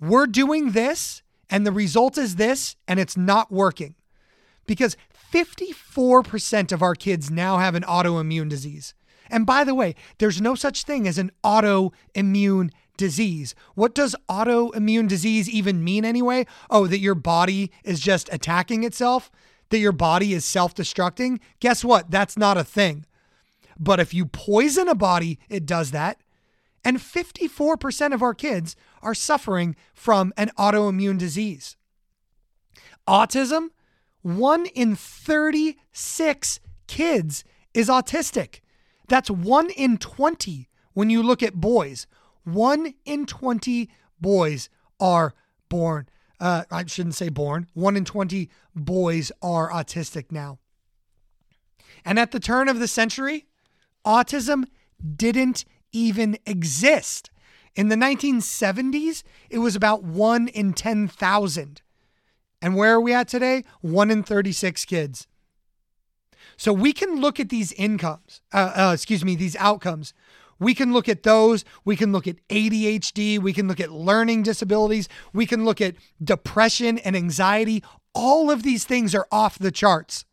[0.00, 3.96] we're doing this and the result is this and it's not working.
[4.66, 4.96] Because
[5.32, 8.94] 54% of our kids now have an autoimmune disease.
[9.30, 13.54] And by the way, there's no such thing as an autoimmune disease.
[13.74, 16.44] What does autoimmune disease even mean anyway?
[16.68, 19.30] Oh, that your body is just attacking itself?
[19.70, 21.40] That your body is self destructing?
[21.60, 22.10] Guess what?
[22.10, 23.06] That's not a thing.
[23.78, 26.18] But if you poison a body, it does that.
[26.84, 31.76] And 54% of our kids are suffering from an autoimmune disease.
[33.08, 33.68] Autism,
[34.22, 38.60] one in 36 kids is autistic.
[39.08, 42.06] That's one in 20 when you look at boys.
[42.52, 43.90] One in 20
[44.20, 45.34] boys are
[45.68, 46.08] born.
[46.40, 47.66] Uh, I shouldn't say born.
[47.74, 50.58] One in 20 boys are autistic now.
[52.04, 53.46] And at the turn of the century,
[54.04, 54.64] autism
[55.16, 57.30] didn't even exist.
[57.74, 61.82] In the 1970s, it was about 1 in 10,000.
[62.62, 63.64] And where are we at today?
[63.82, 65.26] 1 in 36 kids.
[66.56, 70.12] So we can look at these incomes, uh, uh, excuse me, these outcomes.
[70.60, 71.64] We can look at those.
[71.84, 73.38] We can look at ADHD.
[73.38, 75.08] We can look at learning disabilities.
[75.32, 77.82] We can look at depression and anxiety.
[78.14, 80.24] All of these things are off the charts.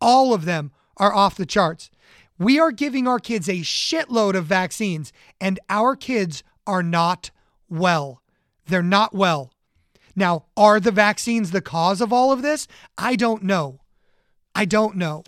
[0.00, 1.90] All of them are off the charts.
[2.38, 7.30] We are giving our kids a shitload of vaccines, and our kids are not
[7.68, 8.22] well.
[8.66, 9.52] They're not well.
[10.16, 12.66] Now, are the vaccines the cause of all of this?
[12.96, 13.80] I don't know.
[14.54, 15.22] I don't know.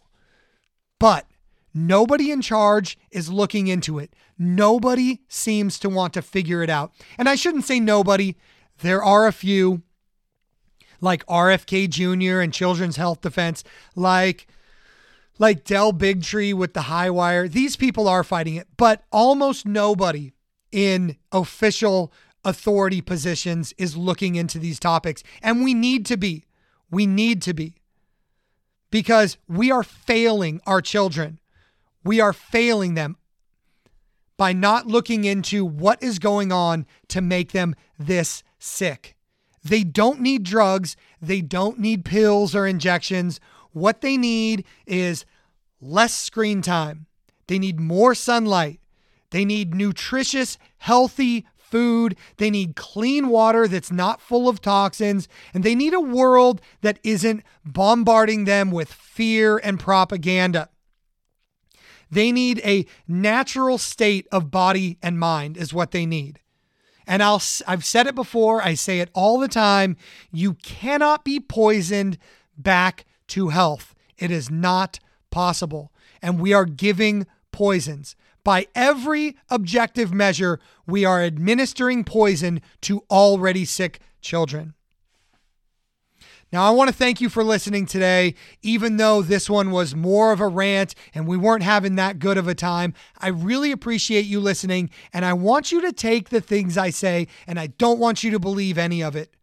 [0.98, 1.26] But
[1.74, 4.14] nobody in charge is looking into it.
[4.38, 6.92] Nobody seems to want to figure it out.
[7.18, 8.36] And I shouldn't say nobody,
[8.80, 9.82] there are a few
[11.00, 12.40] like RFK Jr.
[12.40, 13.64] and Children's Health Defense,
[13.94, 14.46] like
[15.38, 17.48] like Del Bigtree with the high wire.
[17.48, 20.32] These people are fighting it, but almost nobody
[20.70, 22.12] in official
[22.44, 25.22] authority positions is looking into these topics.
[25.42, 26.44] And we need to be.
[26.90, 27.74] We need to be.
[28.90, 31.40] Because we are failing our children.
[32.04, 33.16] We are failing them
[34.36, 39.16] by not looking into what is going on to make them this sick.
[39.64, 43.38] They don't need drugs, they don't need pills or injections
[43.72, 45.24] what they need is
[45.80, 47.06] less screen time.
[47.46, 48.80] They need more sunlight.
[49.30, 52.16] They need nutritious, healthy food.
[52.36, 55.26] They need clean water that's not full of toxins.
[55.54, 60.68] And they need a world that isn't bombarding them with fear and propaganda.
[62.12, 66.40] They need a natural state of body and mind, is what they need.
[67.06, 69.96] And I'll, I've said it before, I say it all the time.
[70.30, 72.18] You cannot be poisoned
[72.56, 73.94] back to health.
[74.18, 75.00] It is not
[75.30, 75.90] possible.
[76.20, 78.14] And we are giving poisons.
[78.44, 84.74] By every objective measure, we are administering poison to already sick children.
[86.52, 88.34] Now, I want to thank you for listening today.
[88.60, 92.36] Even though this one was more of a rant and we weren't having that good
[92.36, 94.90] of a time, I really appreciate you listening.
[95.12, 98.30] And I want you to take the things I say, and I don't want you
[98.32, 99.34] to believe any of it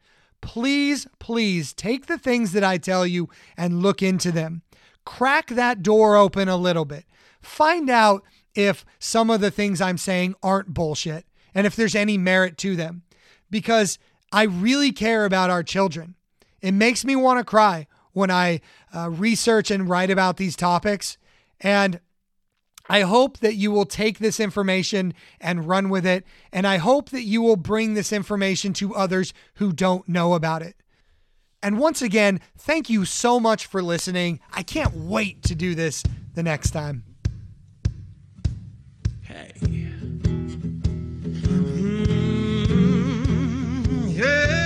[0.41, 4.61] please, please take the things that I tell you and look into them.
[5.05, 7.05] Crack that door open a little bit.
[7.41, 8.23] Find out
[8.55, 12.75] if some of the things I'm saying aren't bullshit and if there's any merit to
[12.75, 13.03] them.
[13.49, 13.97] Because
[14.31, 16.15] I really care about our children.
[16.61, 18.61] It makes me want to cry when I
[18.93, 21.17] uh, research and write about these topics.
[21.59, 21.99] And
[22.89, 26.25] I hope that you will take this information and run with it.
[26.51, 30.63] And I hope that you will bring this information to others who don't know about
[30.63, 30.75] it.
[31.61, 34.39] And once again, thank you so much for listening.
[34.53, 36.03] I can't wait to do this
[36.33, 37.03] the next time.
[39.21, 39.51] Hey.
[44.01, 44.58] Mm, yeah.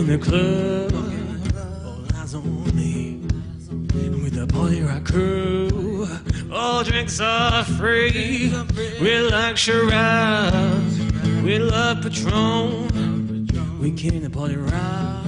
[0.00, 0.92] In the club,
[1.84, 3.20] all eyes on me.
[4.22, 6.08] With the party rock crew,
[6.52, 8.52] all drinks are free.
[9.00, 10.98] We like Shiraz,
[11.42, 13.48] we love Patron.
[13.80, 15.24] We came to party rock.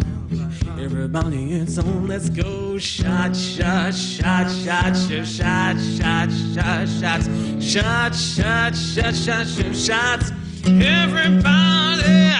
[0.79, 2.79] Everybody is on, let's go.
[2.79, 7.29] Shot, shot, shot, shot, shot, shot, shot, shot, shots.
[7.65, 10.33] Shot, shot, shot, shot, shot, shots.
[10.67, 12.33] Everybody,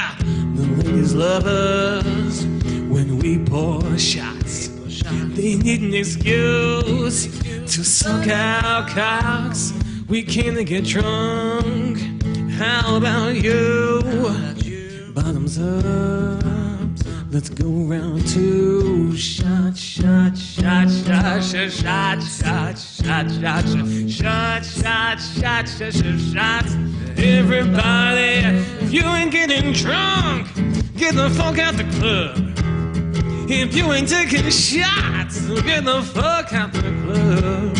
[0.57, 2.45] the ladies love us
[2.89, 4.69] when we pour shots.
[5.35, 9.73] They need an excuse to suck our cocks.
[10.09, 11.99] We can't get drunk.
[12.53, 14.01] How about you?
[15.15, 16.56] Bottoms up
[17.29, 19.17] Let's go round two.
[19.17, 23.67] Shot, shot, shot, shot, shot, shot, shot, shot, shot,
[24.09, 26.67] shot, shot, shot, shot, shot.
[27.19, 30.55] Everybody, if you ain't getting drunk,
[30.97, 32.37] get the fuck out the club.
[33.51, 37.73] If you ain't taking shots, get the fuck out the club.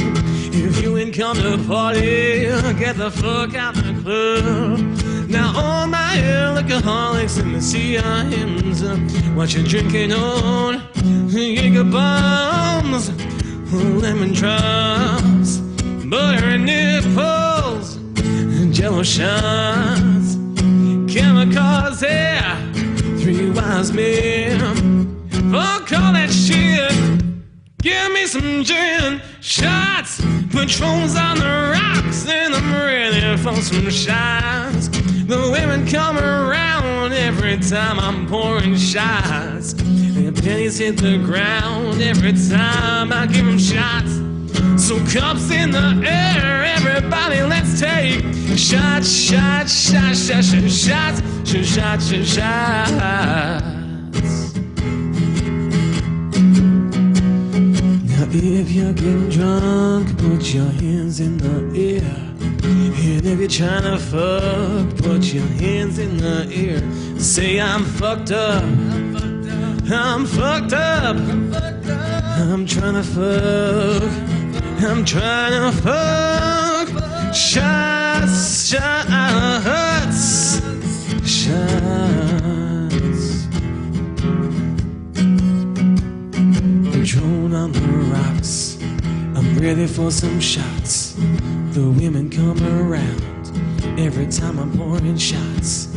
[0.53, 2.47] If you ain't come to party,
[2.79, 5.06] get the fuck out the club.
[5.29, 8.83] Now all my alcoholics in the CIMs,
[9.35, 10.83] what you drinking on?
[11.29, 13.11] Jaeger bombs,
[13.73, 15.59] lemon drops,
[16.09, 17.97] butter and nipples,
[18.77, 20.37] jello shots,
[21.13, 22.73] chemicals, yeah,
[23.19, 24.59] three wise men.
[25.51, 27.06] Fuck all that shit.
[27.87, 30.21] Give me some gin, shots,
[30.51, 34.89] patrons on the rocks, and I'm ready for some shots.
[34.89, 39.75] The women come around every time I'm pouring shots.
[39.75, 44.15] Their pennies hit the ground every time I give them shots.
[44.85, 48.25] So cups in the air, everybody, let's take
[48.59, 52.35] shots, shots, shots, shots, shots, shots, shots, shots.
[52.35, 53.76] shots.
[58.45, 62.27] If you're getting drunk, put your hands in the air.
[62.63, 67.21] And if you're trying to fuck, put your hands in the air.
[67.21, 68.63] Say I'm fucked up.
[69.91, 71.17] I'm fucked up.
[71.17, 74.03] I'm trying to fuck.
[74.83, 77.35] I'm trying to fuck.
[77.35, 79.86] Shots, shots,
[87.67, 87.81] on the
[88.15, 88.79] rocks.
[89.35, 91.15] I'm ready for some shots.
[91.75, 95.89] The women come around every time I'm pouring shots.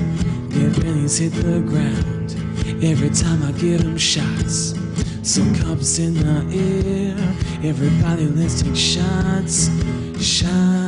[0.50, 2.36] Their pennies hit the ground
[2.84, 4.74] every time I give them shots.
[5.22, 7.70] Some cups in the air.
[7.70, 9.70] Everybody, let's take shots.
[9.70, 10.26] Shots.
[10.26, 10.79] Shots.